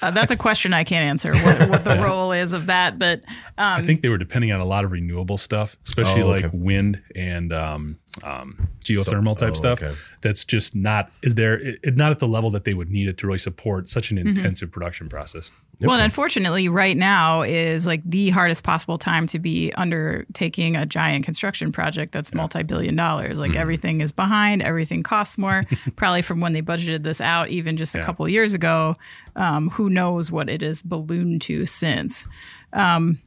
[0.00, 1.34] uh, that's a question I can't answer.
[1.34, 3.22] What, what the role is of that, but
[3.58, 6.44] I um, think they were depending on a lot of renewable stuff, especially Oh, okay.
[6.44, 9.82] like wind and um, um, geothermal So- type oh, stuff.
[9.82, 9.92] okay.
[10.20, 13.08] That's just not is there it, it- not at the level that they would need
[13.08, 14.28] it to really support such an Mm-hmm.
[14.28, 15.50] intensive production process.
[15.80, 20.84] Well, and unfortunately, right now is like the hardest possible time to be undertaking a
[20.86, 23.38] giant construction project that's multi-billion dollars.
[23.38, 25.62] Like everything is behind, everything costs more.
[25.96, 28.04] probably from when they budgeted this out, even just a Yeah.
[28.04, 28.94] couple of years ago.
[29.36, 32.24] Um, who knows what it has ballooned to since?
[32.72, 33.20] Um,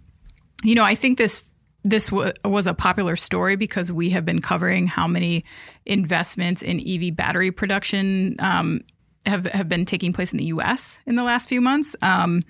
[0.63, 1.47] you know, I think this
[1.83, 5.43] this w- was a popular story because we have been covering how many
[5.87, 8.81] investments in EV battery production um,
[9.25, 10.99] have have been taking place in the U.S.
[11.05, 11.95] in the last few months.
[12.01, 12.43] Um,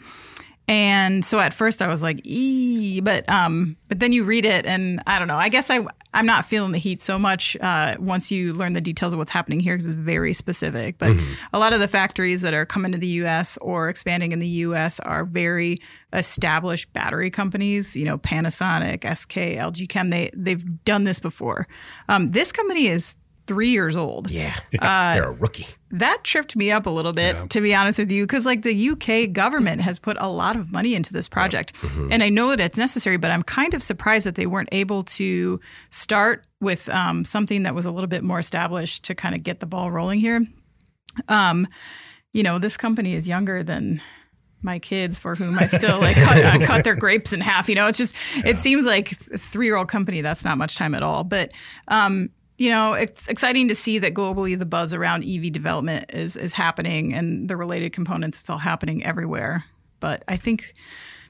[0.68, 4.66] and so at first I was like, "ee," but um, but then you read it,
[4.66, 5.36] and I don't know.
[5.36, 8.82] I guess I I'm not feeling the heat so much uh, once you learn the
[8.82, 10.98] details of what's happening here because it's very specific.
[10.98, 11.18] But
[11.54, 13.58] a lot of the factories that are coming to the U.S.
[13.58, 15.00] or expanding in the U.S.
[15.02, 15.82] are very
[16.14, 17.96] established battery companies.
[17.96, 20.10] You know, Panasonic, SK, LG Chem.
[20.10, 21.68] They they've done this before.
[22.08, 23.16] Um, this company is
[23.48, 24.56] three years old Yeah.
[24.72, 25.66] They're a rookie.
[25.92, 28.90] that tripped me up a little bit to be honest with you because like the
[28.92, 31.74] uk government has put a lot of money into this project
[32.12, 35.04] and i know that it's necessary but i'm kind of surprised that they weren't able
[35.04, 39.44] to start with um, something that was a little bit more established to kind of
[39.44, 40.46] get the ball rolling here
[41.28, 41.68] um,
[42.32, 44.02] you know this company is younger than
[44.64, 47.68] my kids for whom I still like cut, uh, cut their grapes in half.
[47.68, 48.16] You know, it's just
[48.46, 50.22] it seems like a three year old company.
[50.22, 51.24] That's not much time at all.
[51.24, 51.52] But
[51.88, 52.30] um,
[52.62, 56.54] you know, it's exciting to see that globally the buzz around EV development is is
[56.54, 58.40] happening and the related components.
[58.42, 59.64] It's all happening everywhere.
[60.00, 60.74] But I think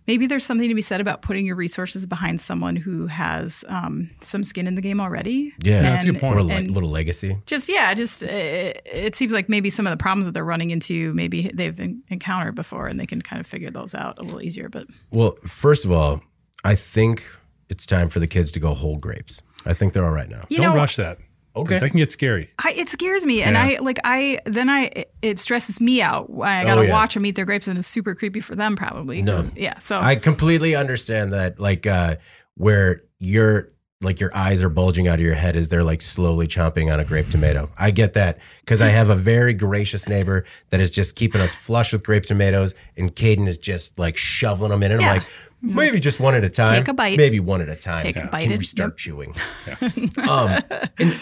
[0.07, 4.09] maybe there's something to be said about putting your resources behind someone who has um,
[4.19, 5.53] some skin in the game already.
[5.63, 5.81] Yeah.
[5.83, 6.35] that's a good point.
[6.35, 7.37] Or a le- little legacy.
[7.45, 10.71] just yeah just uh, it seems like maybe some of the problems that they're running
[10.71, 14.21] into maybe they've en- encountered before and they can kind of figure those out a
[14.23, 16.21] little easier but Well, first of all,
[16.65, 17.23] I think
[17.69, 19.41] it's time for the kids to go hold grapes.
[19.65, 20.43] I think they're all right now.
[20.49, 21.17] you Don't know rush that.
[21.55, 21.79] Okay.
[21.79, 22.49] That can get scary.
[22.59, 23.77] I, it scares me and Yeah.
[23.77, 26.93] i like i then i it stresses me out i gotta Oh, yeah.
[26.93, 29.49] watch them eat their grapes and it's super creepy for them probably No.
[29.57, 32.15] yeah so I completely understand that, like, uh,
[32.55, 33.69] where your
[34.03, 36.99] like your eyes are bulging out of your head as they're like slowly chomping on
[36.99, 37.69] a grape tomato.
[37.77, 41.53] I get that because I have a very gracious neighbor that is just keeping us
[41.53, 45.07] flush with grape tomatoes, and Caden is just like shoveling them in, and Yeah.
[45.11, 45.27] I'm like,
[45.61, 46.67] maybe just one at a time.
[46.67, 47.17] Take a bite.
[47.17, 47.99] Maybe one at a time.
[47.99, 48.97] Take a bite Can we start yep.
[48.97, 49.35] chewing?
[50.29, 50.61] um,
[50.97, 51.19] and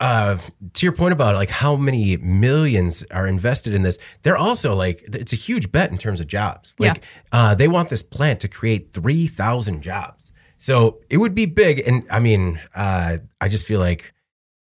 [0.00, 0.38] uh,
[0.72, 5.02] to your point about like how many millions are invested in this, they're also like
[5.12, 6.74] it's a huge bet in terms of jobs.
[6.78, 7.02] Like
[7.32, 11.82] uh, they want this plant to create three thousand jobs, so it would be big.
[11.86, 14.14] And I mean, uh, I just feel like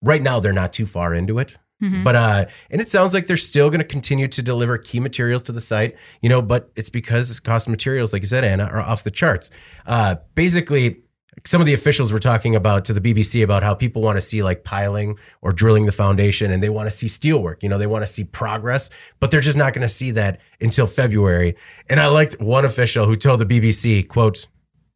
[0.02, 1.58] right now they're not too far into it.
[2.04, 5.42] But uh, and it sounds like they're still going to continue to deliver key materials
[5.44, 6.40] to the site, you know.
[6.40, 9.50] But it's because cost of materials, like you said, Anna, are off the charts.
[9.86, 11.02] Uh, basically,
[11.44, 14.20] some of the officials were talking about to the BBC about how people want to
[14.20, 17.62] see like piling or drilling the foundation and they want to see steelwork.
[17.62, 18.88] You know, they want to see progress,
[19.20, 21.56] but they're just not going to see that until February.
[21.90, 24.46] And I liked one official who told the BBC, quote,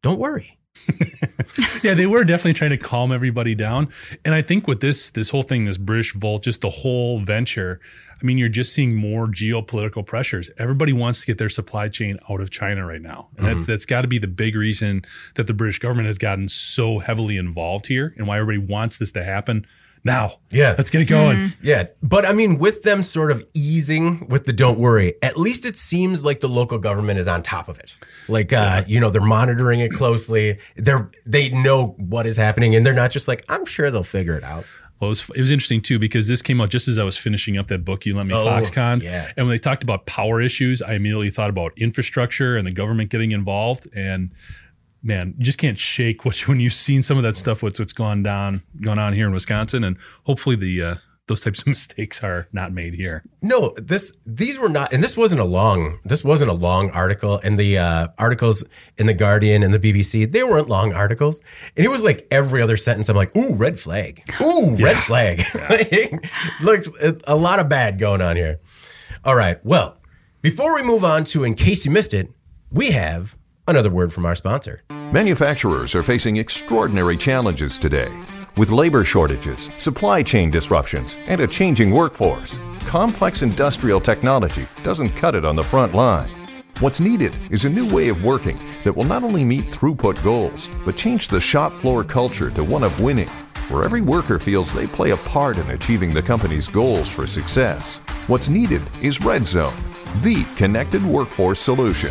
[0.03, 0.59] don't worry.
[1.83, 3.89] Yeah, they were definitely trying to calm everybody down.
[4.25, 7.81] And I think with this this whole thing, this Britishvolt, just the whole venture,
[8.21, 10.51] I mean, you're just seeing more geopolitical pressures.
[10.59, 13.29] Everybody wants to get their supply chain out of China right now.
[13.37, 13.73] And that's mm-hmm.
[13.73, 15.05] that's got to be the big reason
[15.35, 19.13] that the British government has gotten so heavily involved here and why everybody wants this
[19.13, 19.67] to happen
[20.05, 20.39] now.
[20.51, 20.75] Yeah.
[20.77, 21.53] Let's get it going.
[21.63, 21.85] Yeah.
[22.03, 25.77] But I mean, with them sort of easing with the don't worry, at least it
[25.77, 27.97] seems like the local government is on top of it.
[28.29, 30.59] Like, uh, you know, they're monitoring it closely.
[30.77, 34.35] They're, they know what is happening and they're not just like, I'm sure they'll figure
[34.35, 34.65] it out.
[35.01, 37.17] Well, it was, it was interesting too because this came out just as I was
[37.17, 39.03] finishing up that book you lent me, Oh, Foxconn.
[39.03, 39.33] yeah.
[39.37, 43.11] And when they talked about power issues, I immediately thought about infrastructure and the government
[43.11, 43.87] getting involved.
[43.95, 44.31] And
[45.03, 47.63] man, you just can't shake what when you've seen some of that stuff.
[47.63, 50.95] What's what's gone down, gone on here in Wisconsin, and hopefully the uh,
[51.27, 53.25] those types of mistakes are not made here.
[53.43, 55.99] No, this these were not, and this wasn't a long.
[56.05, 58.65] This wasn't a long article, and the uh, articles
[58.99, 61.41] in the Guardian and the BBC they weren't long articles,
[61.77, 63.09] and it was like every other sentence.
[63.09, 65.43] I'm like, ooh, red flag, ooh, red flag.
[66.61, 66.91] Looks
[67.25, 68.61] a lot of bad going on here.
[69.25, 69.99] All right, well,
[70.41, 72.31] before we move on to in case you missed it,
[72.71, 73.37] we have
[73.71, 74.83] another word from our sponsor.
[75.13, 78.11] Manufacturers are facing extraordinary challenges today.
[78.57, 85.35] With labor shortages, supply chain disruptions, and a changing workforce, complex industrial technology doesn't cut
[85.35, 86.29] it on the front line.
[86.81, 90.69] What's needed is a new way of working that will not only meet throughput goals,
[90.85, 93.29] but change the shop floor culture to one of winning,
[93.69, 97.99] where every worker feels they play a part in achieving the company's goals for success.
[98.27, 99.75] What's needed is Red Zone,
[100.23, 102.11] the connected workforce solution.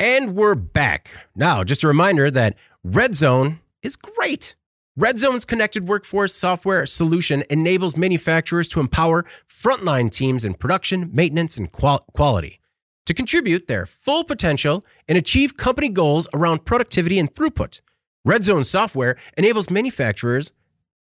[0.00, 1.10] And we're back.
[1.34, 4.54] Now, just a reminder that Red Zone is great.
[4.96, 11.56] Red Zone's connected workforce software solution enables manufacturers to empower frontline teams in production, maintenance,
[11.56, 12.60] and qual- quality
[13.06, 17.80] to contribute their full potential and achieve company goals around productivity and throughput.
[18.24, 20.52] Red Zone software enables manufacturers,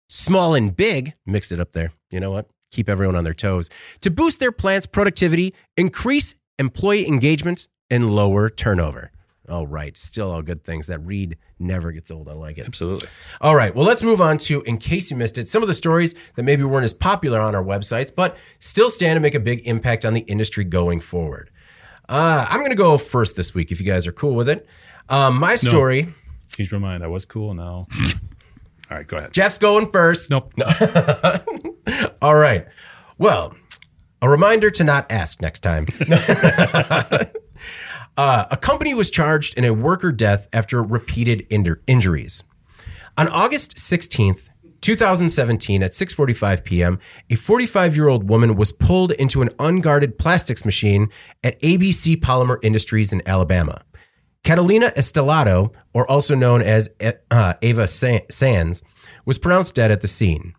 [0.09, 1.93] small and big, mixed it up there.
[2.11, 2.49] You know what?
[2.71, 3.69] Keep everyone on their toes
[4.01, 9.11] to boost their plant's productivity, increase employee engagement, and lower turnover.
[9.49, 10.89] All right, still all good things.
[10.89, 12.29] That read never gets old.
[12.29, 12.67] I like it.
[12.67, 13.09] Absolutely.
[13.41, 15.75] All right, well, let's move on to, in case you missed it, some of the
[15.75, 19.41] stories that maybe weren't as popular on our websites, but still stand to make a
[19.41, 21.51] big impact on the industry going forward.
[22.09, 24.67] Uh, I'm going to go first this week if you guys are cool with it.
[25.09, 26.13] Um, my story,
[26.57, 27.05] Change my mind.
[27.05, 27.87] I was cool now.
[28.91, 29.33] All right, go ahead.
[29.33, 30.31] Jeff's going first.
[30.31, 30.55] Nope.
[32.23, 32.67] All right.
[33.19, 33.55] Well,
[34.23, 35.87] a reminder to not ask next time.
[38.17, 42.43] uh, a company was charged in a worker death after repeated injur- injuries.
[43.17, 44.51] On August 16th,
[44.81, 46.99] 2017 at 6:45 p.m.,
[47.31, 51.11] a 45-year-old woman was pulled into an unguarded plastics machine
[51.43, 53.83] at ABC Polymer Industries in Alabama.
[54.45, 56.89] Catalina Estelado, or also known as
[57.31, 58.83] uh, Ava Sands,
[59.25, 60.55] was pronounced dead at the scene.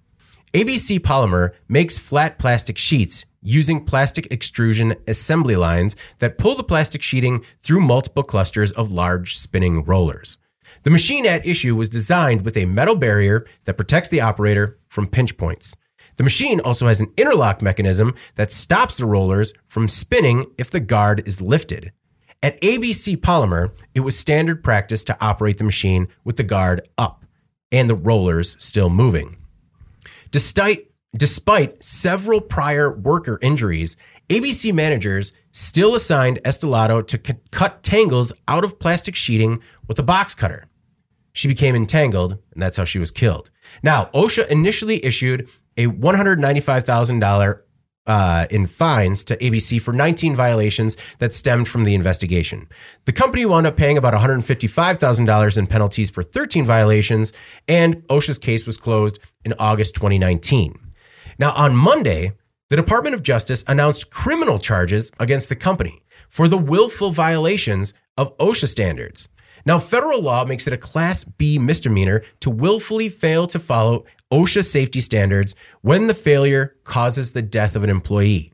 [0.54, 7.02] ABC Polymer makes flat plastic sheets using plastic extrusion assembly lines that pull the plastic
[7.02, 10.38] sheeting through multiple clusters of large spinning rollers.
[10.84, 15.08] The machine at issue was designed with a metal barrier that protects the operator from
[15.08, 15.76] pinch points.
[16.18, 20.80] The machine also has an interlock mechanism that stops the rollers from spinning if the
[20.80, 21.92] guard is lifted.
[22.44, 27.26] At ABC Polymer, it was standard practice to operate the machine with the guard up
[27.72, 29.38] and the rollers still moving.
[30.32, 33.98] Despite, despite several prior worker injuries,
[34.30, 40.04] ABC managers still assigned Estelado to c- cut tangles out of plastic sheeting with a
[40.04, 40.68] box cutter.
[41.34, 43.52] She became entangled, and that's how she was killed.
[43.84, 47.62] Now, OSHA initially issued a $195,000
[48.08, 52.68] uh, in fines to ABC for 19 violations that stemmed from the investigation.
[53.06, 57.34] The company wound up paying about $155,000 in penalties for 13 violations,
[57.68, 60.87] and OSHA's case was closed in August 2019.
[61.40, 62.34] Now, on Monday,
[62.70, 68.36] the Department of Justice announced criminal charges against the company for the willful violations of
[68.38, 69.30] OSHA standards.
[69.66, 74.66] Now, federal law makes it a Class B misdemeanor to willfully fail to follow OSHA
[74.66, 78.52] safety standards when the failure causes the death of an employee.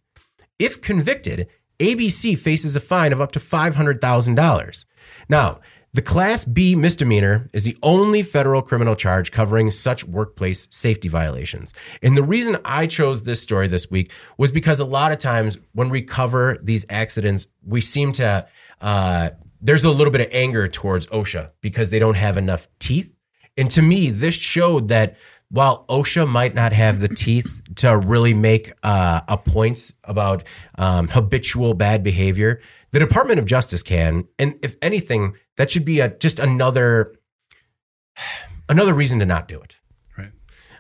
[0.60, 1.48] If convicted,
[1.80, 4.86] ABC faces a fine of up to $500,000.
[5.30, 5.60] Now,
[5.94, 11.72] the Class B misdemeanor is the only federal criminal charge covering such workplace safety violations.
[12.02, 15.60] And the reason I chose this story this week was because a lot of times
[15.74, 18.48] when we cover these accidents, we seem to,
[18.82, 19.30] uh,
[19.62, 23.14] there's a little bit of anger towards OSHA because they don't have enough teeth.
[23.56, 25.16] And to me, this showed that
[25.50, 30.44] while OSHA might not have the teeth to really make uh, a point about
[30.80, 32.60] um, habitual bad behavior,
[32.94, 34.28] the Department of Justice can.
[34.40, 37.14] And if anything, that should be a, just another
[38.70, 39.80] another reason to not do it.
[40.18, 40.32] Right.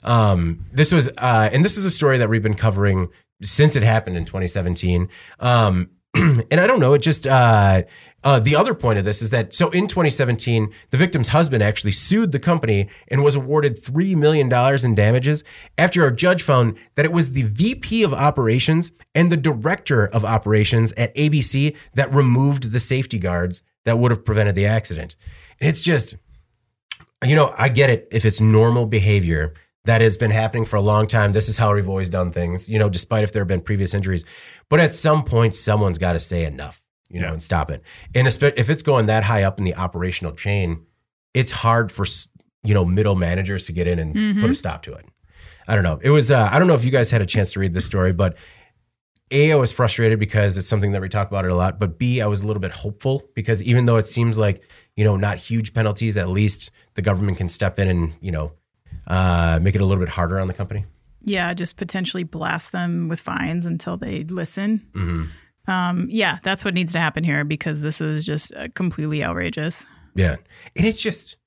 [0.03, 3.09] Um, this was, uh, and this is a story that we've been covering
[3.41, 5.09] since it happened in 2017.
[5.39, 7.83] Um, and I don't know, it just, uh,
[8.23, 11.91] uh, the other point of this is that so in 2017, the victim's husband actually
[11.91, 14.51] sued the company and was awarded $3 million
[14.85, 15.43] in damages
[15.77, 20.23] after a judge found that it was the VP of operations and the director of
[20.23, 25.15] operations at ABC that removed the safety guards that would have prevented the accident.
[25.59, 26.15] And it's just,
[27.23, 29.53] you know, I get it if it's normal behavior
[29.85, 31.33] that has been happening for a long time.
[31.33, 33.93] This is how we've always done things, you know, despite if there have been previous
[33.93, 34.23] injuries.
[34.69, 37.81] But at some point, someone's got to say enough, you know, and stop it.
[38.15, 40.85] And espe- if it's going that high up in the operational chain,
[41.33, 42.05] it's hard for,
[42.63, 45.05] you know, middle managers to get in and put a stop to it.
[45.67, 45.99] I don't know.
[46.01, 47.85] It was, uh, I don't know if you guys had a chance to read this
[47.85, 48.37] story, but
[49.33, 51.79] A, I was frustrated because it's something that we talk about it a lot.
[51.79, 54.63] But B, I was a little bit hopeful because even though it seems like,
[54.95, 58.51] you know, not huge penalties, at least the government can step in and, you know,
[59.07, 60.85] uh, make it a little bit harder on the company.
[61.25, 64.81] Yeah, just potentially blast them with fines until they listen.
[64.93, 65.71] Mm-hmm.
[65.71, 69.85] Um, yeah, that's what needs to happen here because this is just uh, completely outrageous.
[70.15, 70.35] Yeah.
[70.75, 71.37] And it's just,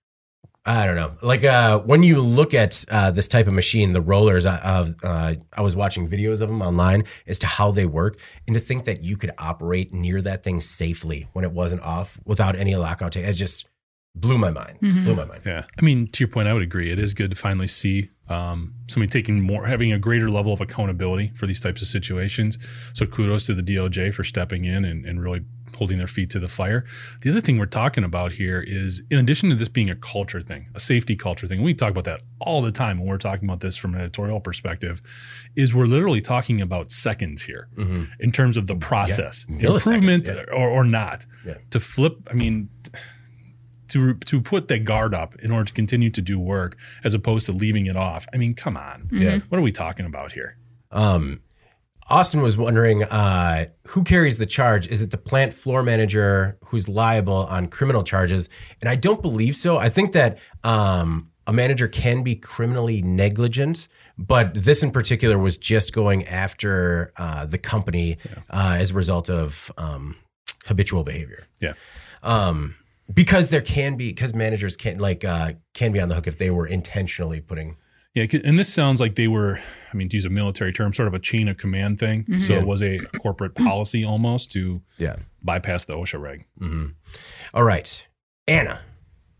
[0.66, 1.12] I don't know.
[1.22, 4.96] Like uh, when you look at uh, this type of machine, the rollers, uh, of
[5.04, 8.60] uh, I was watching videos of them online as to how they work, and to
[8.60, 12.74] think that you could operate near that thing safely when it wasn't off without any
[12.74, 13.66] lockout tape, it just
[14.16, 14.78] blew my mind.
[14.80, 15.42] Blew my mind.
[15.46, 15.64] Yeah.
[15.78, 16.90] I mean, to your point, I would agree.
[16.90, 20.60] It is good to finally see um, somebody taking more, having a greater level of
[20.60, 22.58] accountability for these types of situations.
[22.92, 25.42] So kudos to the DOJ for stepping in and, and really
[25.76, 26.84] holding their feet to the fire.
[27.22, 30.40] The other thing we're talking about here is, in addition to this being a culture
[30.40, 33.48] thing, a safety culture thing, we talk about that all the time when we're talking
[33.48, 35.02] about this from an editorial perspective,
[35.54, 37.68] is we're literally talking about seconds here
[38.20, 40.42] in terms of the process, Milliseconds, improvement yeah.
[40.52, 41.26] or, or not.
[41.44, 41.54] Yeah.
[41.70, 42.68] To flip, I mean,
[43.88, 47.46] to to put that guard up in order to continue to do work as opposed
[47.46, 48.26] to leaving it off.
[48.34, 49.08] I mean, come on.
[49.12, 49.38] Yeah.
[49.48, 50.56] What are we talking about here?
[50.90, 51.40] Um,
[52.08, 54.86] Austin was wondering uh, who carries the charge.
[54.86, 58.48] Is it the plant floor manager who's liable on criminal charges?
[58.80, 59.76] And I don't believe so.
[59.76, 65.56] I think that um, a manager can be criminally negligent, but this in particular was
[65.56, 68.18] just going after uh, the company
[68.50, 70.16] uh, as a result of um,
[70.64, 71.46] habitual behavior.
[71.60, 71.74] Yeah.
[72.22, 72.76] Um,
[73.12, 76.38] because there can be because managers can like uh, can be on the hook if
[76.38, 77.76] they were intentionally putting
[78.16, 79.60] Yeah, 'cause- and this sounds like they were,
[79.92, 82.24] I mean, to use a military term, sort of a chain of command thing.
[82.40, 85.16] So it was a corporate policy almost to yeah.
[85.42, 86.46] bypass the OSHA reg.
[87.52, 88.06] All right,
[88.48, 88.80] Anna,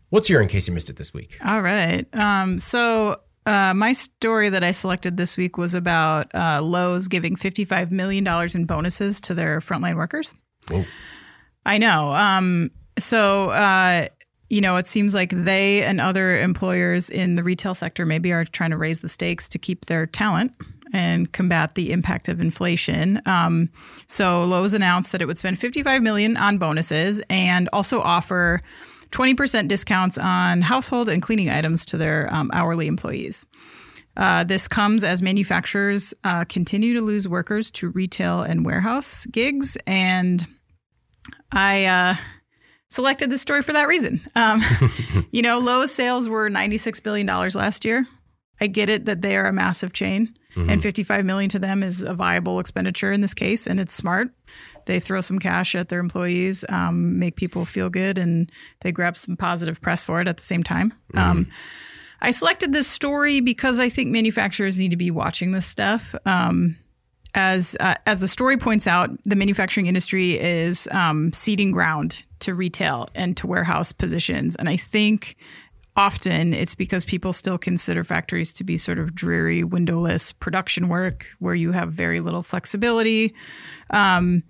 [0.09, 1.39] what's your in case you missed it this week?
[1.43, 2.05] All right.
[2.13, 7.35] Um, so uh, my story that I selected this week was about uh, Lowe's giving
[7.35, 10.35] $55 million in bonuses to their frontline workers.
[10.69, 10.85] Whoa.
[11.65, 12.09] I know.
[12.09, 12.69] Um,
[12.99, 14.07] so, uh,
[14.49, 18.45] you know, it seems like they and other employers in the retail sector maybe are
[18.45, 20.53] trying to raise the stakes to keep their talent
[20.93, 23.21] and combat the impact of inflation.
[23.25, 23.69] Um,
[24.07, 28.61] so Lowe's announced that it would spend 55 million on bonuses and also offer
[29.11, 33.45] 20% discounts on household and cleaning items to their um, hourly employees.
[34.15, 39.77] Uh, this comes as manufacturers uh, continue to lose workers to retail and warehouse gigs,
[39.85, 40.47] and
[41.51, 42.15] I uh,
[42.89, 44.21] selected this story for that reason.
[44.35, 44.61] Um,
[45.31, 48.05] you know, Lowe's sales were $96 billion last year.
[48.59, 52.01] I get it that they are a massive chain and 55 million to them is
[52.01, 54.29] a viable expenditure in this case and it's smart.
[54.85, 59.17] They throw some cash at their employees, um, make people feel good and they grab
[59.17, 60.93] some positive press for it at the same time.
[61.13, 61.47] Um,
[62.21, 66.15] I selected this story because I think manufacturers need to be watching this stuff.
[66.25, 66.77] Um,
[67.37, 72.55] as uh, as the story points out, the manufacturing industry is um, ceding ground to
[72.55, 75.37] retail and to warehouse positions, and I think
[75.95, 81.27] often it's because people still consider factories to be sort of dreary, windowless production work
[81.39, 83.33] where you have very little flexibility.
[83.91, 84.43] Um,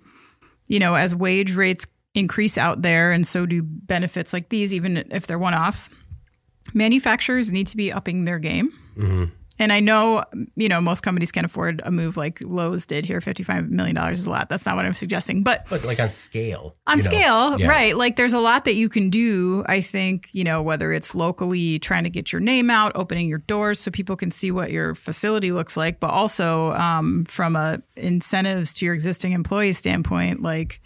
[0.66, 4.96] you know, as wage rates increase out there, and so do benefits like these, even
[5.10, 5.90] if they're one offs,
[6.72, 8.72] manufacturers need to be upping their game.
[9.58, 13.20] And I know, you know, most companies can't afford a move like Lowe's did here.
[13.20, 14.48] $55 million is a lot.
[14.48, 15.42] That's not what I'm suggesting.
[15.42, 17.66] But But like on scale, on scale, Yeah.
[17.68, 17.96] right?
[17.96, 19.64] Like there's a lot that you can do.
[19.66, 23.38] I think, you know, whether it's locally trying to get your name out, opening your
[23.38, 27.82] doors so people can see what your facility looks like, but also um, from a
[27.96, 30.80] incentives to your existing employees standpoint, like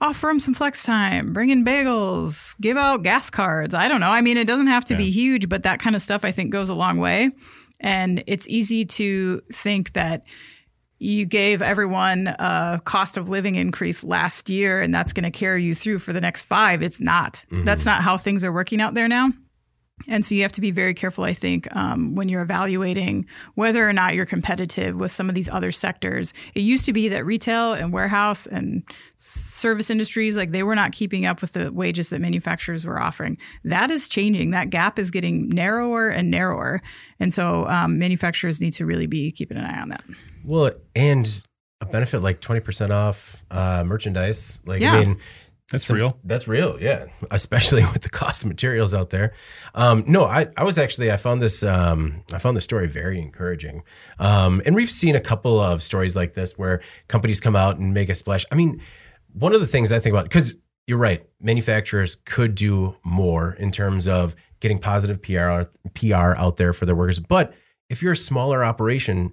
[0.00, 3.72] offer them some flex time, bring in bagels, give out gas cards.
[3.72, 4.10] I don't know.
[4.10, 6.50] I mean, it doesn't have to be huge, but that kind of stuff I think
[6.50, 7.30] goes a long way.
[7.82, 10.24] And it's easy to think that
[10.98, 15.64] you gave everyone a cost of living increase last year and that's going to carry
[15.64, 16.80] you through for the next five.
[16.80, 17.44] It's not.
[17.50, 17.64] Mm-hmm.
[17.64, 19.30] That's not how things are working out there now.
[20.08, 23.88] And so you have to be very careful, I think, um, when you're evaluating whether
[23.88, 26.32] or not you're competitive with some of these other sectors.
[26.54, 28.82] It used to be that retail and warehouse and
[29.16, 33.38] service industries, like they were not keeping up with the wages that manufacturers were offering.
[33.64, 34.50] That is changing.
[34.50, 36.82] That gap is getting narrower and narrower.
[37.20, 40.02] And so um, manufacturers need to really be keeping an eye on that.
[40.44, 41.42] Well, and
[41.80, 44.60] a benefit like twenty percent off uh, merchandise.
[44.64, 44.94] Like Yeah.
[44.94, 45.18] I mean,
[45.72, 46.18] That's real.
[46.22, 47.06] That's real, yeah.
[47.30, 49.32] Especially with the cost of materials out there.
[49.74, 53.20] Um, no, I, I was actually I found this um, I found this story very
[53.20, 53.82] encouraging.
[54.18, 57.92] Um, and we've seen a couple of stories like this where companies come out and
[57.92, 58.44] make a splash.
[58.52, 58.80] I mean,
[59.32, 60.54] one of the things I think about because
[60.86, 65.62] you're right, manufacturers could do more in terms of getting positive PR
[65.94, 67.18] PR out there for their workers.
[67.18, 67.54] But
[67.88, 69.32] if you're a smaller operation,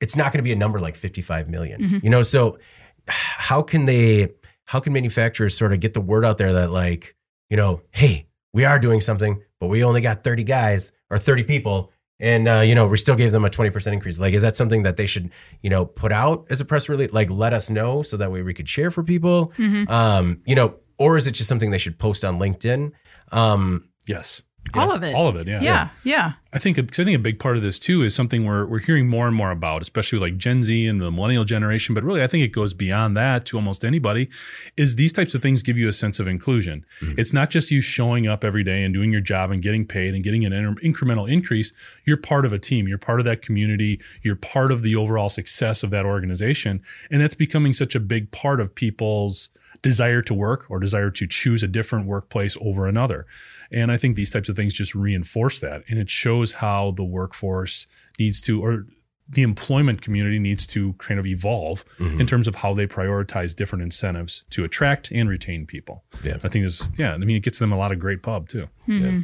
[0.00, 2.00] it's not going to be a number like 55 million.
[2.02, 2.58] You know, so
[3.08, 4.28] how can they
[4.70, 7.16] how can manufacturers sort of get the word out there that like
[7.48, 11.42] you know hey we are doing something but we only got 30 guys or 30
[11.42, 11.90] people
[12.20, 14.20] and uh, you know we still gave them a 20% increase?
[14.20, 17.12] Like is that something that they should you know put out as a press release?
[17.12, 19.52] Like let us know so that way we could share for people?
[19.88, 22.92] Um, you know or is it just something they should post on linkedin?
[23.32, 24.42] Um, Yes.
[24.74, 25.14] All of it.
[25.14, 25.48] All of it.
[25.48, 25.60] Yeah.
[25.60, 26.32] Yeah, yeah.
[26.52, 29.08] I think I think a big part of this too is something we're we're hearing
[29.08, 31.94] more and more about, especially like Gen Z and the millennial generation.
[31.94, 34.28] But really, I think it goes beyond that to almost anybody.
[34.76, 36.84] Is these types of things give you a sense of inclusion?
[37.00, 37.18] Mm-hmm.
[37.18, 40.14] It's not just you showing up every day and doing your job and getting paid
[40.14, 41.72] and getting an in- incremental increase.
[42.04, 42.86] You're part of a team.
[42.86, 44.00] You're part of that community.
[44.22, 48.30] You're part of the overall success of that organization, and that's becoming such a big
[48.30, 49.48] part of people's
[49.82, 53.26] desire to work or desire to choose a different workplace over another.
[53.72, 55.84] And I think these types of things just reinforce that.
[55.88, 57.86] And it shows how the workforce
[58.18, 58.86] needs to, or
[59.28, 62.20] the employment community needs to kind of evolve mm-hmm.
[62.20, 66.04] in terms of how they prioritize different incentives to attract and retain people.
[66.24, 66.38] Yeah.
[66.42, 68.68] I think this, yeah, I mean, it gets them a lot of great pub too.
[68.88, 69.20] Mm-hmm.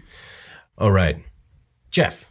[0.79, 1.19] all right
[1.91, 2.31] jeff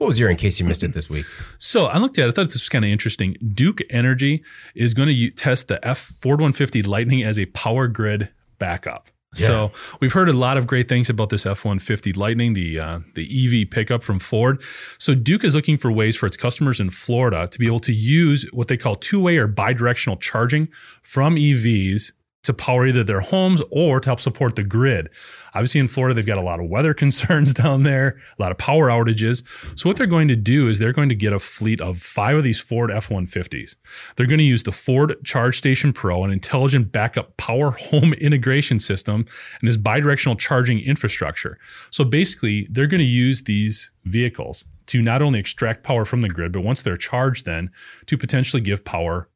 [0.00, 1.26] what was your in case you missed it this week
[1.58, 3.36] So I looked at it, I thought this was kind of interesting.
[3.54, 4.42] Duke Energy
[4.74, 9.06] is going to test the F Ford 150 Lightning as a power grid backup.
[9.32, 9.70] So
[10.00, 13.70] we've heard a lot of great things about this F-150 Lightning, the uh, the EV
[13.70, 14.60] pickup from Ford.
[14.98, 17.92] So Duke is looking for ways for its customers in Florida to be able to
[17.92, 20.68] use what they call two-way or bidirectional charging
[21.00, 22.10] from EVs
[22.42, 25.08] to power either their homes or to help support the grid.
[25.54, 28.58] Obviously, in Florida, they've got a lot of weather concerns down there, a lot of
[28.58, 29.42] power outages.
[29.78, 32.36] So, what they're going to do is they're going to get a fleet of five
[32.36, 33.76] of these Ford F 150s.
[34.16, 38.78] They're going to use the Ford Charge Station Pro, an intelligent backup power home integration
[38.78, 39.26] system,
[39.60, 41.58] and this bidirectional charging infrastructure.
[41.90, 46.28] So, basically, they're going to use these vehicles to not only extract power from the
[46.28, 47.70] grid, but once they're charged, then
[48.06, 49.29] to potentially give power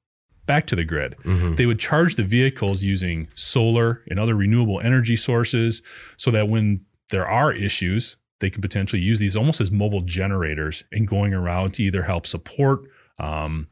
[0.46, 1.16] back to the grid.
[1.56, 5.82] They would charge the vehicles using solar and other renewable energy sources
[6.16, 10.84] so that when there are issues, they can potentially use these almost as mobile generators
[10.92, 12.80] and going around to either help support
[13.18, 13.68] um,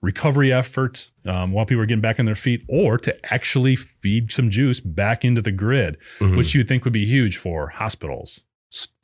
[0.00, 4.30] recovery efforts um, while people are getting back on their feet or to actually feed
[4.32, 5.96] some juice back into the grid,
[6.36, 8.42] which you'd think would be huge for hospitals.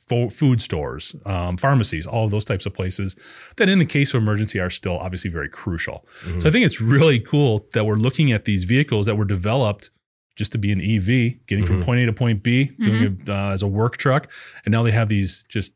[0.05, 3.17] S- fo- Food stores, um, pharmacies, all of those types of places
[3.57, 6.07] that, in the case of emergency, are still obviously very crucial.
[6.41, 9.91] So I think it's really cool that we're looking at these vehicles that were developed
[10.37, 13.51] just to be an EV, getting from point A to point B, doing it uh,
[13.53, 14.29] as a work truck,
[14.65, 15.73] and now they have these just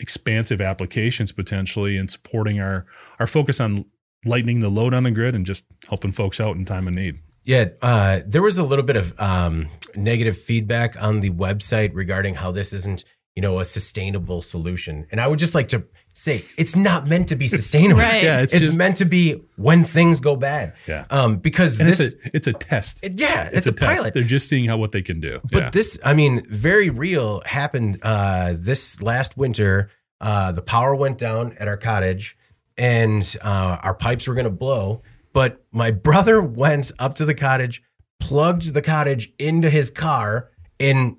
[0.00, 2.86] expansive applications potentially and supporting our
[3.18, 3.84] our focus on
[4.24, 7.18] lightening the load on the grid and just helping folks out in time of need.
[7.44, 12.34] Yeah, uh, there was a little bit of um, negative feedback on the website regarding
[12.34, 13.04] how this isn't,
[13.38, 15.06] you know, a sustainable solution.
[15.12, 18.00] And I would just like to say it's not meant to be sustainable.
[18.00, 18.24] Right.
[18.24, 20.72] Yeah, it's, it's just- meant to be when things go bad.
[20.88, 21.04] Yeah.
[21.08, 23.04] Um, because And this, it's a it's a test.
[23.04, 23.94] it- yeah, it's, a, test.
[23.94, 24.12] pilot.
[24.12, 25.38] They're just seeing how what they can do.
[25.52, 25.70] But yeah.
[25.70, 29.88] this, I mean, very real happened uh, this last winter.
[30.20, 32.36] Uh, the power went down at our cottage,
[32.76, 35.02] and uh, our pipes were going to blow.
[35.32, 37.84] But my brother went up to the cottage,
[38.18, 40.50] plugged the cottage into his car,
[40.80, 41.16] and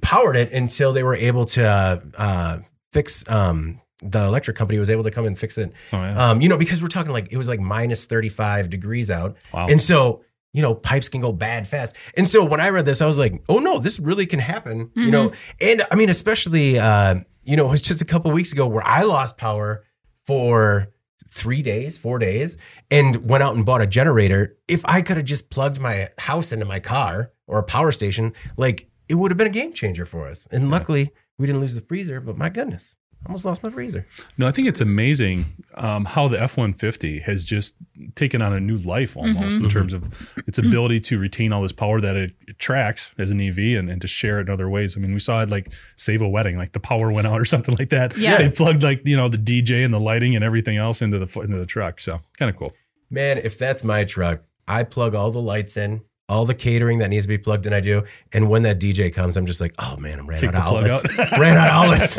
[0.00, 2.58] powered it until they were able to uh, uh,
[2.92, 3.28] fix.
[3.28, 5.72] Um, the electric company was able to come and fix it.
[5.92, 6.30] Oh, yeah.
[6.30, 9.36] Um, you know, because we're talking like it was like minus 35 degrees out.
[9.52, 9.66] Wow.
[9.68, 10.22] And so,
[10.52, 11.94] you know, pipes can go bad fast.
[12.14, 14.90] And so when I read this, I was like, oh no, this really can happen.
[14.94, 18.52] You know, and I mean, especially, uh, you know, it was just a couple weeks
[18.52, 19.84] ago where I lost power
[20.26, 20.88] for
[21.28, 22.56] three days, four days,
[22.90, 24.56] and went out and bought a generator.
[24.68, 28.32] If I could have just plugged my house into my car or a power station,
[28.56, 30.46] like it would have been a game changer for us.
[30.50, 32.94] And luckily, we didn't lose the freezer, but my goodness,
[33.24, 34.06] I almost lost my freezer.
[34.36, 37.74] No, I think it's amazing um, how the F 150 has just
[38.16, 39.64] taken on a new life almost Mm-hmm.
[39.64, 43.40] in terms of its ability to retain all this power that it attracts as an
[43.40, 44.94] EV and, and to share it in other ways.
[44.96, 47.44] I mean, we saw it like save a wedding, like the power went out or
[47.54, 48.16] something like that.
[48.16, 48.36] Yeah.
[48.38, 51.40] They plugged like, you know, the DJ and the lighting and everything else into the,
[51.40, 52.00] into the truck.
[52.00, 52.72] So kind of cool.
[53.10, 57.10] Man, if that's my truck, I plug all the lights in, all the catering that
[57.10, 58.04] needs to be plugged in, I do.
[58.32, 60.82] And when that DJ comes, I'm just like, oh man, I'm ran Take out of
[60.84, 61.32] the plug outlets.
[61.38, 61.74] ran out of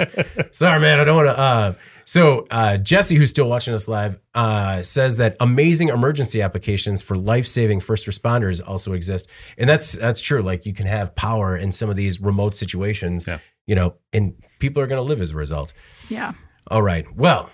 [0.05, 0.57] outlets.
[0.57, 1.39] Sorry, man, I don't want to.
[1.39, 1.73] Uh,
[2.07, 7.17] So uh, Jesse, who's still watching us live, uh, says that amazing emergency applications for
[7.17, 9.27] life-saving first responders also exist,
[9.57, 10.43] and that's that's true.
[10.43, 13.39] Like you can have power in some of these remote situations, Yeah.
[13.65, 15.73] you know, and people are going to live as a result.
[16.07, 16.33] Yeah.
[16.69, 17.07] All right.
[17.15, 17.49] Well,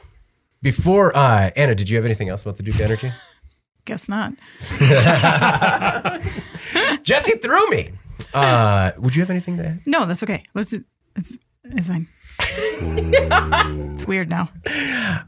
[0.61, 3.09] before uh, Anna, did you have anything else about the Duke Energy?
[3.85, 4.33] Guess not.
[7.03, 7.91] Jesse threw me.
[8.33, 9.81] Uh, would you have anything to add?
[9.85, 10.43] No, that's okay.
[10.53, 10.71] Let's.
[10.71, 10.83] do-
[11.15, 11.33] It's
[11.63, 12.07] it's fine.
[12.39, 14.49] it's weird now.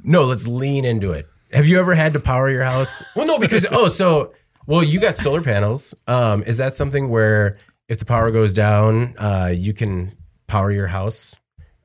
[0.03, 1.27] No, let's lean into it.
[1.51, 3.03] Have you ever had to power your house?
[3.15, 4.33] Well, no, because oh, so
[4.65, 5.93] well, you got solar panels.
[6.07, 7.57] Um, is that something where
[7.87, 10.15] if the power goes down, uh, you can
[10.47, 11.35] power your house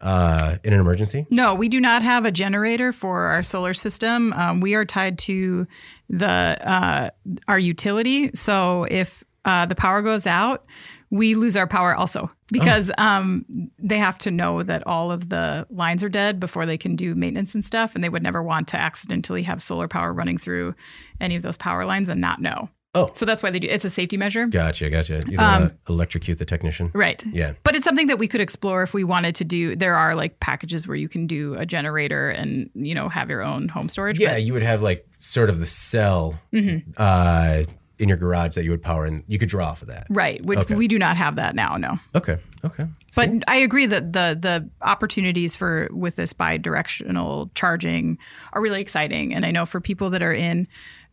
[0.01, 1.27] uh, in an emergency?
[1.31, 4.33] No, we do not have a generator for our solar system.
[4.33, 5.67] Um, we are tied to
[6.09, 7.11] the uh,
[7.47, 8.31] our utility.
[8.35, 10.67] So if uh, the power goes out,
[11.11, 15.67] we lose our power also because um, they have to know that all of the
[15.71, 17.95] lines are dead before they can do maintenance and stuff.
[17.95, 20.75] And they would never want to accidentally have solar power running through
[21.21, 22.69] any of those power lines and not know.
[22.95, 23.11] Oh.
[23.13, 23.69] so that's why they do.
[23.69, 24.47] It's a safety measure.
[24.47, 25.21] Gotcha, gotcha.
[25.27, 26.91] You don't want to electrocute the technician.
[26.95, 27.23] Right.
[27.27, 27.53] Yeah.
[27.63, 29.77] But it's something that we could explore if we wanted to do.
[29.77, 33.43] There are like packages where you can do a generator and, you know, have your
[33.43, 34.19] own home storage.
[34.19, 36.91] Yeah, you would have like sort of the cell mm-hmm.
[36.97, 37.65] uh,
[37.99, 40.07] in your garage that you would power, and you could draw off of that.
[40.09, 40.43] Right.
[40.45, 40.75] Which Okay.
[40.75, 41.99] we do not have that now, no.
[42.15, 42.87] Okay, okay.
[43.15, 48.19] But I agree that the the opportunities for with this bi-directional charging
[48.53, 49.35] are really exciting.
[49.35, 50.69] And I know for people that are in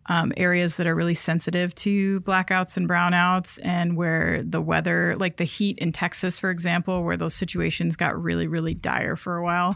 [0.07, 5.38] um, areas that are really sensitive to blackouts and brownouts and where the weather, like
[5.38, 9.44] the heat in Texas, for example, where those situations got really, really dire for a
[9.44, 9.76] while,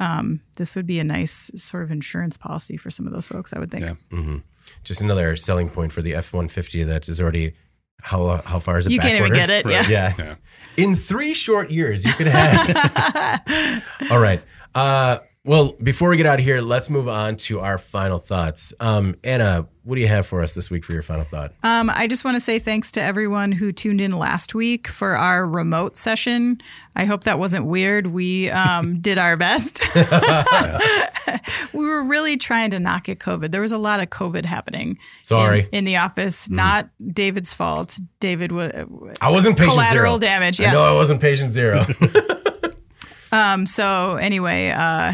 [0.00, 3.52] um, this would be a nice sort of insurance policy for some of those folks,
[3.52, 3.88] I would think.
[3.88, 4.36] Yeah.
[4.82, 7.54] Just another selling point for the F one fifty that is already
[8.00, 8.92] how how far is it?
[8.92, 9.66] You can't even get it.
[9.66, 9.88] Yeah.
[9.88, 10.12] Yeah.
[10.18, 10.34] Yeah.
[10.76, 13.82] In three short years, you could have.
[14.10, 14.42] All right.
[14.74, 18.72] Uh, well, before we get out of here, let's move on to our final thoughts.
[18.80, 21.52] Um, Anna, what do you have for us this week for your final thought?
[21.62, 25.18] Um, I just want to say thanks to everyone who tuned in last week for
[25.18, 26.62] our remote session.
[26.96, 28.06] I hope that wasn't weird.
[28.06, 29.82] We um, did our best.
[31.74, 33.50] we were really trying to not get COVID.
[33.50, 34.98] There was a lot of COVID happening.
[35.22, 35.60] Sorry.
[35.60, 37.98] In, in the office, not David's fault.
[38.18, 38.72] David was
[39.20, 40.20] I wasn't patient collateral zero.
[40.20, 40.58] damage.
[40.58, 40.72] Yeah.
[40.72, 41.84] know I wasn't patient zero.
[43.34, 45.12] Um, so anyway, uh,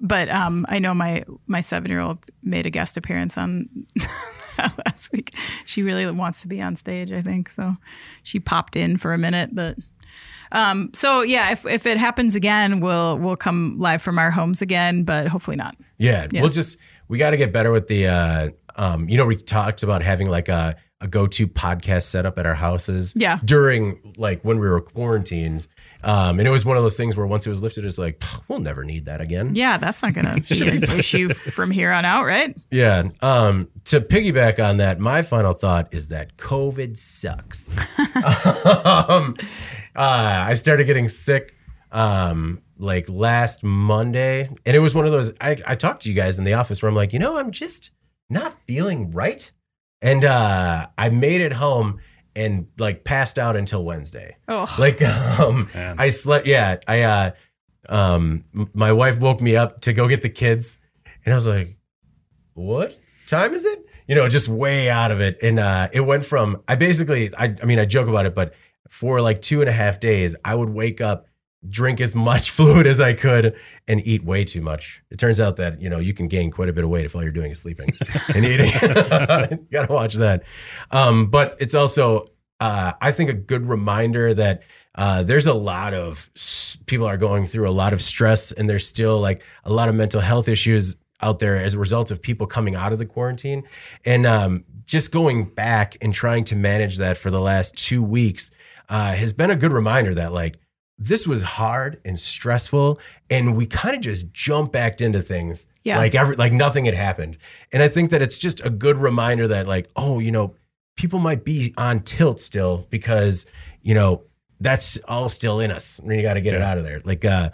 [0.00, 3.68] but um, I know my my seven year old made a guest appearance on
[4.58, 5.34] last week.
[5.64, 7.12] She really wants to be on stage.
[7.12, 7.76] I think so.
[8.22, 9.76] She popped in for a minute, but.
[10.52, 14.62] Um, so yeah, if, if it happens again, we'll we'll come live from our homes
[14.62, 15.76] again, but hopefully not.
[15.98, 16.78] Yeah, we'll just
[17.08, 18.08] we got to get better with the.
[18.08, 22.38] Uh, um, you know, we talked about having like a a go to podcast setup
[22.38, 23.14] at our houses.
[23.16, 23.38] Yeah.
[23.44, 25.66] During like when we were quarantined,
[26.04, 28.22] um, and it was one of those things where once it was lifted, it's like
[28.46, 29.54] we'll never need that again.
[29.54, 32.54] Yeah, that's not going to be an issue from here on out, right?
[32.70, 33.04] Yeah.
[33.22, 37.78] Um, to piggyback on that, my final thought is that COVID sucks.
[38.84, 39.36] um,
[39.96, 41.54] uh, I started getting sick
[41.90, 45.32] um, like last Monday, and it was one of those.
[45.40, 47.50] I, I talked to you guys in the office where I'm like, you know, I'm
[47.50, 47.90] just
[48.28, 49.50] not feeling right,
[50.02, 52.00] and uh, I made it home
[52.36, 54.36] and like passed out until Wednesday.
[54.48, 55.96] Oh, Like um Man.
[55.98, 57.30] I slept yeah, I uh
[57.88, 60.78] um my wife woke me up to go get the kids
[61.24, 61.76] and I was like,
[62.54, 62.98] "What
[63.28, 65.38] time is it?" You know, just way out of it.
[65.42, 68.54] And uh it went from I basically I I mean I joke about it, but
[68.90, 71.26] for like two and a half days, I would wake up,
[71.68, 73.54] drink as much fluid as I could,
[73.88, 75.02] and eat way too much.
[75.10, 77.14] It turns out that, you know, you can gain quite a bit of weight if
[77.14, 77.90] all you're doing is sleeping
[78.34, 78.66] and eating.
[78.66, 80.44] you Gotta watch that.
[80.90, 82.30] Um, but it's also
[82.60, 84.62] uh, I think a good reminder that
[84.94, 88.68] uh, there's a lot of s- people are going through a lot of stress, and
[88.70, 92.22] there's still like a lot of mental health issues out there as a result of
[92.22, 93.64] people coming out of the quarantine,
[94.04, 98.50] and um, just going back and trying to manage that for the last two weeks
[98.88, 100.56] uh, has been a good reminder that like
[100.98, 105.98] this was hard and stressful, and we kind of just jump back into things Yeah.
[105.98, 107.36] like every like nothing had happened,
[107.72, 110.54] and I think that it's just a good reminder that like oh you know
[110.96, 113.46] people might be on tilt still because
[113.82, 114.22] you know
[114.60, 116.00] that's all still in us.
[116.02, 117.00] I mean, you got to get it out of there.
[117.04, 117.50] Like, uh,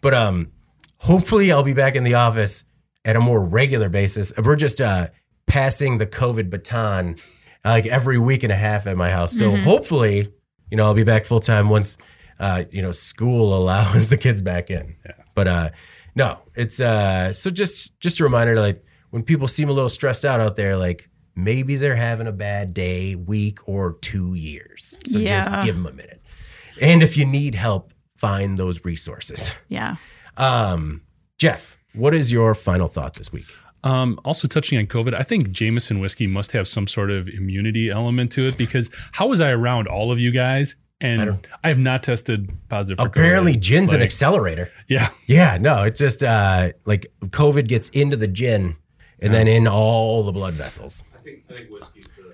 [0.00, 0.52] but um,
[0.98, 2.64] hopefully I'll be back in the office
[3.04, 4.32] at a more regular basis.
[4.38, 5.08] We're just uh
[5.46, 7.16] passing the COVID baton
[7.64, 9.36] like every week and a half at my house.
[9.36, 10.32] So hopefully,
[10.70, 11.98] you know, I'll be back full time once
[12.40, 14.96] uh, you know school allows the kids back in.
[15.04, 15.12] Yeah.
[15.34, 15.70] But uh,
[16.14, 20.24] no, it's uh, so just just a reminder, like when people seem a little stressed
[20.24, 24.96] out out there, like maybe they're having a bad day, week, or two years.
[25.08, 25.40] So Yeah.
[25.40, 26.22] just give them a minute.
[26.80, 29.54] And if you need help, find those resources.
[29.68, 29.96] yeah.
[30.36, 31.02] Um,
[31.38, 33.46] Jeff, what is your final thought this week?
[33.84, 37.90] Um, also touching on COVID, I think Jameson whiskey must have some sort of immunity
[37.90, 40.74] element to it because how was I around all of you guys?
[41.04, 43.60] And I, have not tested positive for Apparently, COVID.
[43.60, 44.70] gin's an accelerator.
[44.88, 45.08] Yeah.
[45.26, 48.76] Yeah, no, it's just uh, like COVID gets into the gin
[49.20, 51.04] and then in all the blood vessels.
[51.14, 51.44] i think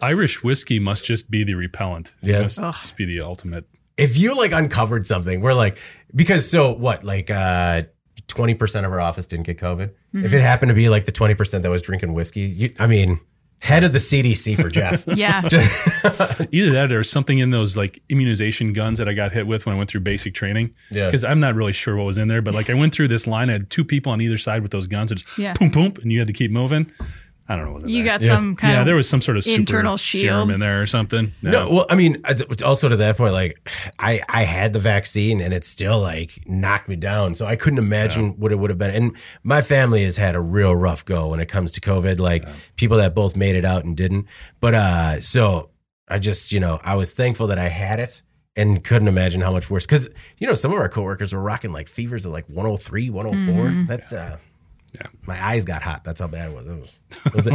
[0.02, 2.14] Irish whiskey must just be the repellent.
[2.22, 2.42] It Yeah.
[2.42, 3.64] must just be the ultimate.
[3.96, 5.76] If you like uncovered something, we're like,
[6.14, 7.82] because so what, like uh,
[8.28, 9.90] 20% of our office didn't get COVID.
[10.14, 13.20] If it happened to be like the 20% that was drinking whiskey, you, I mean,
[13.60, 15.04] head of the CDC for Jeff.
[15.16, 15.42] Yeah.
[16.52, 19.74] Either that or something in those like immunization guns that I got hit with when
[19.74, 20.74] I went through basic training.
[20.90, 21.06] Yeah.
[21.06, 23.26] Because I'm not really sure what was in there, but like I went through this
[23.26, 25.52] line, I had two people on either side with those guns, and just Yeah.
[25.58, 26.90] boom, boom, and you had to keep moving.
[27.50, 28.18] I don't know what was in You there.
[28.20, 30.50] got some kind yeah, of there was some sort of super internal serum shield.
[30.52, 31.32] in there or something.
[31.42, 32.22] No, well, I mean,
[32.64, 33.68] also to that point, like
[33.98, 37.34] I, I had the vaccine and it still like knocked me down.
[37.34, 38.94] So I couldn't imagine what it would have been.
[38.94, 42.46] And my family has had a real rough go when it comes to COVID, like
[42.76, 44.26] people that both made it out and didn't.
[44.60, 45.70] But, uh, so
[46.06, 48.22] I just, you know, I was thankful that I had it
[48.54, 49.86] and couldn't imagine how much worse.
[49.86, 50.08] Cause,
[50.38, 53.86] you know, some of our coworkers were rocking like fevers of like 103, 104.
[53.88, 54.36] That's, uh,
[54.94, 55.06] Yeah.
[55.26, 56.04] my eyes got hot.
[56.04, 56.66] That's how bad it was.
[56.66, 56.92] It was,
[57.26, 57.46] it was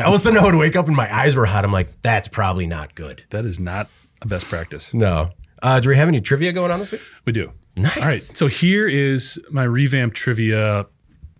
[0.00, 1.64] all of a sudden I would wake up and my eyes were hot.
[1.64, 3.24] I'm like, that's probably not good.
[3.30, 3.88] That is not
[4.22, 4.94] a best practice.
[4.94, 5.30] No.
[5.62, 7.00] Uh, do we have any trivia going on this week?
[7.24, 7.52] We do.
[7.76, 7.96] Nice.
[7.96, 8.20] All right.
[8.20, 10.86] So here is my revamped trivia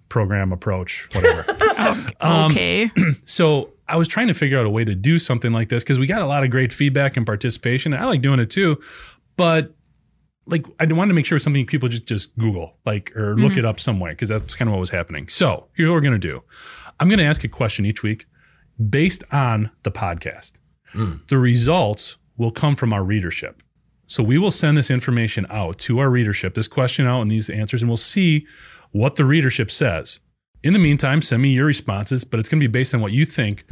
[0.08, 1.44] program approach, whatever.
[2.20, 2.90] Um, okay.
[3.24, 5.98] so I was trying to figure out a way to do something like this because
[5.98, 7.94] we got a lot of great feedback and participation.
[7.94, 8.80] And I like doing it too,
[9.36, 9.72] but
[10.48, 13.36] like I wanted to make sure it was something people just just Google like or
[13.36, 13.60] look mm-hmm.
[13.60, 15.28] it up somewhere because that's kind of what was happening.
[15.28, 16.42] So here's what we're gonna do.
[16.98, 18.26] I'm gonna ask a question each week
[18.88, 20.52] based on the podcast.
[20.92, 21.16] Hmm.
[21.28, 23.62] The results will come from our readership.
[24.06, 27.50] So we will send this information out to our readership, this question out and these
[27.50, 28.46] answers, and we'll see
[28.90, 30.20] what the readership says.
[30.62, 33.12] In the meantime, send me your responses, but it's going to be based on what
[33.12, 33.66] you think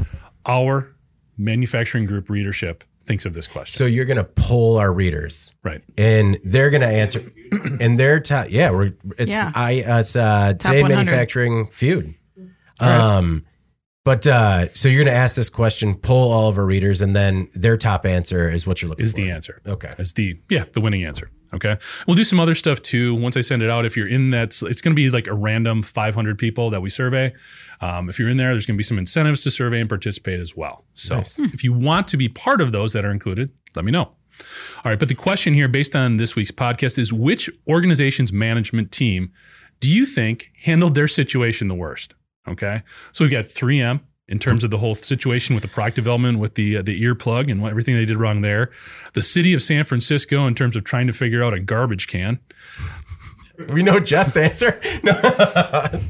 [0.45, 0.95] our
[1.39, 3.79] manufacturing group readership thinks of this question.
[3.79, 5.83] So you're gonna poll our readers, right.
[5.97, 7.25] and they're gonna answer,
[7.81, 8.49] and their top.
[8.51, 9.53] Yeah, we're it's Yeah.
[9.55, 10.95] I uh, it's uh, today 100.
[10.97, 12.15] manufacturing feud.
[12.81, 13.47] Um,
[14.07, 17.49] but uh, so you're gonna ask this question, pull all of our readers, and then
[17.55, 19.19] their top answer is what you're looking Is for.
[19.19, 19.63] Is the answer.
[19.67, 19.91] Okay.
[19.99, 21.29] Is the yeah, the winning answer.
[21.53, 21.77] Okay.
[22.07, 23.17] We'll do some other stuff too.
[23.17, 25.35] Once I send it out, if you're in that, it's going to be like a
[25.35, 27.35] random 500 people that we survey.
[27.81, 30.39] Um, if you're in there, there's going to be some incentives to survey and participate
[30.39, 30.85] as well.
[30.95, 31.41] So Nice.
[31.41, 34.03] if you want to be part of those that are included, let me know.
[34.05, 34.17] All
[34.85, 34.99] right.
[34.99, 39.33] But the question here, based on this week's podcast, is which organization's management team
[39.81, 42.15] do you think handled their situation the worst?
[42.49, 42.83] Okay.
[43.13, 46.55] So we've got 3M in terms of the whole situation with the product development, with
[46.55, 48.71] the uh, the earplug and what, everything they did wrong there.
[49.15, 52.41] The city of San Francisco in terms of trying to figure out a garbage can.
[53.71, 54.81] We know Jeff's answer.
[55.03, 56.01] No.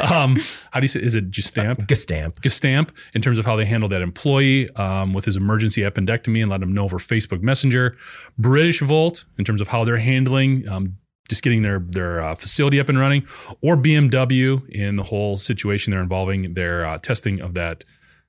[0.00, 0.40] Um,
[0.70, 1.00] how do you say?
[1.00, 1.86] Is it Gestamp?
[1.86, 2.40] Gestamp.
[2.40, 6.50] Gestamp in terms of how they handled that employee um, with his emergency appendectomy and
[6.50, 7.96] let him know over Facebook Messenger.
[8.40, 10.96] Britishvolt in terms of how they're handling um,
[11.28, 13.26] just getting their their uh, facility up and running,
[13.60, 17.84] or BMW in the whole situation they're involving their uh, testing of that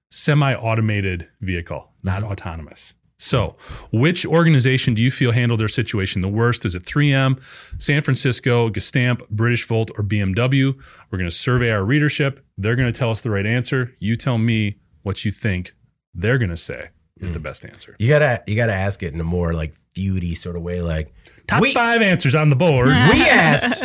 [0.09, 2.93] semi-automated vehicle, not autonomous.
[3.19, 3.55] So,
[3.91, 6.65] which organization do you feel handled their situation the worst?
[6.65, 7.41] Is it 3M,
[7.81, 10.75] San Francisco, Gestamp, Britishvolt, or BMW?
[11.09, 12.45] We're going to survey our readership.
[12.59, 13.95] They're going to tell us the right answer.
[13.99, 15.73] You tell me what you think
[16.13, 17.95] they're going to say is the best answer.
[17.99, 20.81] You gotta you gotta ask it in a more like feudy sort of way.
[20.81, 21.13] Like
[21.47, 22.87] Top we, five answers on the board.
[22.87, 23.83] we asked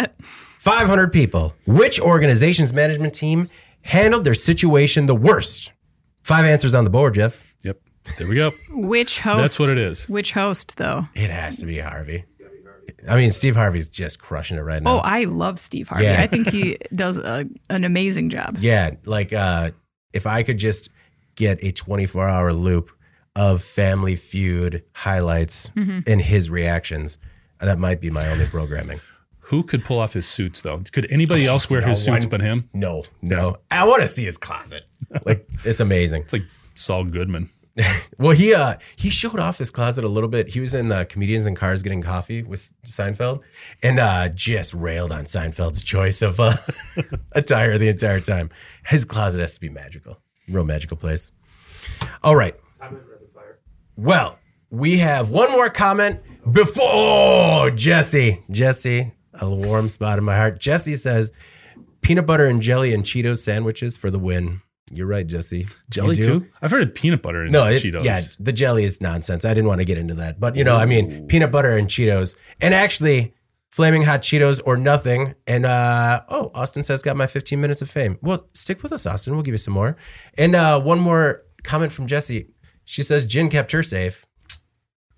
[0.58, 3.48] 500 people which organization's management team
[3.82, 5.72] handled their situation the worst.
[6.22, 7.42] Five answers on the board, Jeff.
[7.64, 7.80] yep.
[8.18, 8.52] There we go.
[8.70, 9.38] Which host?
[9.40, 10.08] That's what it is.
[10.08, 11.06] Which host, though?
[11.14, 12.24] It has to be Harvey.
[13.08, 14.96] I mean, Steve Harvey's just crushing it right now.
[14.96, 14.98] Oh.
[14.98, 16.04] I love Steve Harvey.
[16.04, 16.22] Yeah.
[16.22, 18.58] I think he does a, an amazing job.
[18.60, 19.72] yeah, like uh,
[20.12, 20.88] if I could just
[21.34, 22.90] get a 24 hour loop
[23.34, 27.18] of Family Feud highlights and his reactions,
[27.60, 29.00] that might be my only programming.
[29.46, 30.82] Who could pull off his suits though?
[30.92, 32.30] Could anybody else wear his suits one.
[32.30, 32.68] but him?
[32.72, 34.84] No, no, I want to see his closet.
[35.26, 36.22] Like it's amazing.
[36.22, 36.44] It's like
[36.74, 37.48] Saul Goodman.
[38.18, 40.48] Well, he uh he showed off his closet a little bit.
[40.48, 43.40] He was in uh, comedians in cars getting coffee with Seinfeld,
[43.82, 46.56] and uh just railed on Seinfeld's choice of uh,
[47.32, 48.50] attire the entire time.
[48.86, 50.18] His closet has to be magical,
[50.48, 51.32] real magical place.
[52.22, 52.54] All right.
[53.96, 54.38] Well,
[54.70, 56.20] we have one more comment
[56.50, 58.42] before oh, Jesse.
[58.50, 60.58] Jesse, a warm spot in my heart.
[60.58, 61.32] Jesse says,
[62.00, 65.68] "Peanut butter and jelly and Cheetos sandwiches for the win." You're right, Jesse.
[65.88, 66.46] Jelly too?
[66.60, 68.04] I've heard of peanut butter and No, it's Cheetos.
[68.04, 69.44] yeah, the jelly is nonsense.
[69.44, 71.88] I didn't want to get into that, but you know, I mean, peanut butter and
[71.88, 73.34] Cheetos, and actually,
[73.72, 75.34] flaming hot Cheetos or nothing.
[75.46, 78.18] And uh, oh, Austin says got my 15 minutes of fame.
[78.20, 79.32] Well, stick with us, Austin.
[79.32, 79.96] We'll give you some more.
[80.36, 82.48] And uh, one more comment from Jesse.
[82.92, 84.26] She says gin kept her safe.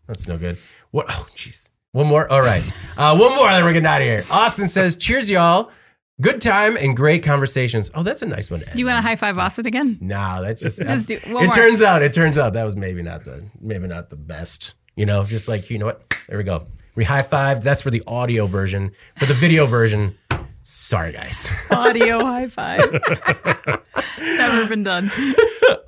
[0.07, 0.59] That's no good.
[0.93, 1.07] What?
[1.09, 1.71] Oh, jeez.
[1.91, 2.31] One more.
[2.31, 2.63] All right.
[2.97, 3.49] Uh, one more.
[3.49, 4.23] Then we're getting out of here.
[4.31, 5.73] Austin says, "Cheers, y'all.
[6.21, 8.61] Good time and great conversations." Oh, that's a nice one.
[8.61, 9.03] To Do you want on.
[9.03, 9.99] to high five Austin again?
[10.01, 10.79] Nah, that's just.
[10.87, 11.49] Just do- it more.
[11.49, 12.01] turns out.
[12.01, 14.75] It turns out that was maybe not the maybe not the best.
[14.95, 16.17] You know, just like you know what?
[16.29, 16.69] There we go.
[16.95, 17.63] We high fived.
[17.63, 18.93] That's for the audio version.
[19.17, 20.17] For the video version,
[20.63, 21.51] sorry guys.
[21.73, 22.79] Audio high five.
[24.21, 25.11] Never been done.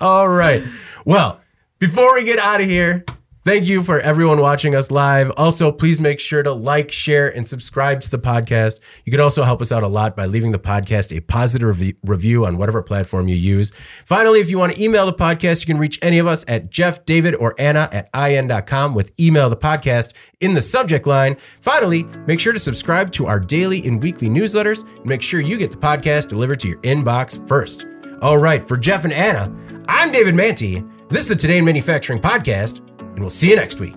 [0.00, 0.64] All right.
[1.04, 1.40] Well,
[1.78, 3.04] before we get out of here,
[3.44, 5.30] thank you for everyone watching us live.
[5.36, 8.80] Also, please make sure to like, share, and subscribe to the podcast.
[9.04, 11.94] You could also help us out a lot by leaving the podcast a positive rev-
[12.02, 13.72] review on whatever platform you use.
[14.06, 16.70] Finally, if you want to email the podcast, you can reach any of us at
[16.70, 21.36] Jeff, David, or Anna at ien.com with email the podcast in the subject line.
[21.60, 25.58] Finally, make sure to subscribe to our daily and weekly newsletters and make sure you
[25.58, 27.86] get the podcast delivered to your inbox first.
[28.22, 29.54] All right, for Jeff and Anna,
[29.88, 30.90] I'm David Mantey.
[31.08, 33.94] This is the Today in Manufacturing Podcast, and we'll see you next week.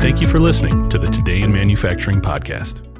[0.00, 2.91] Thank you for listening to the Today in Manufacturing podcast.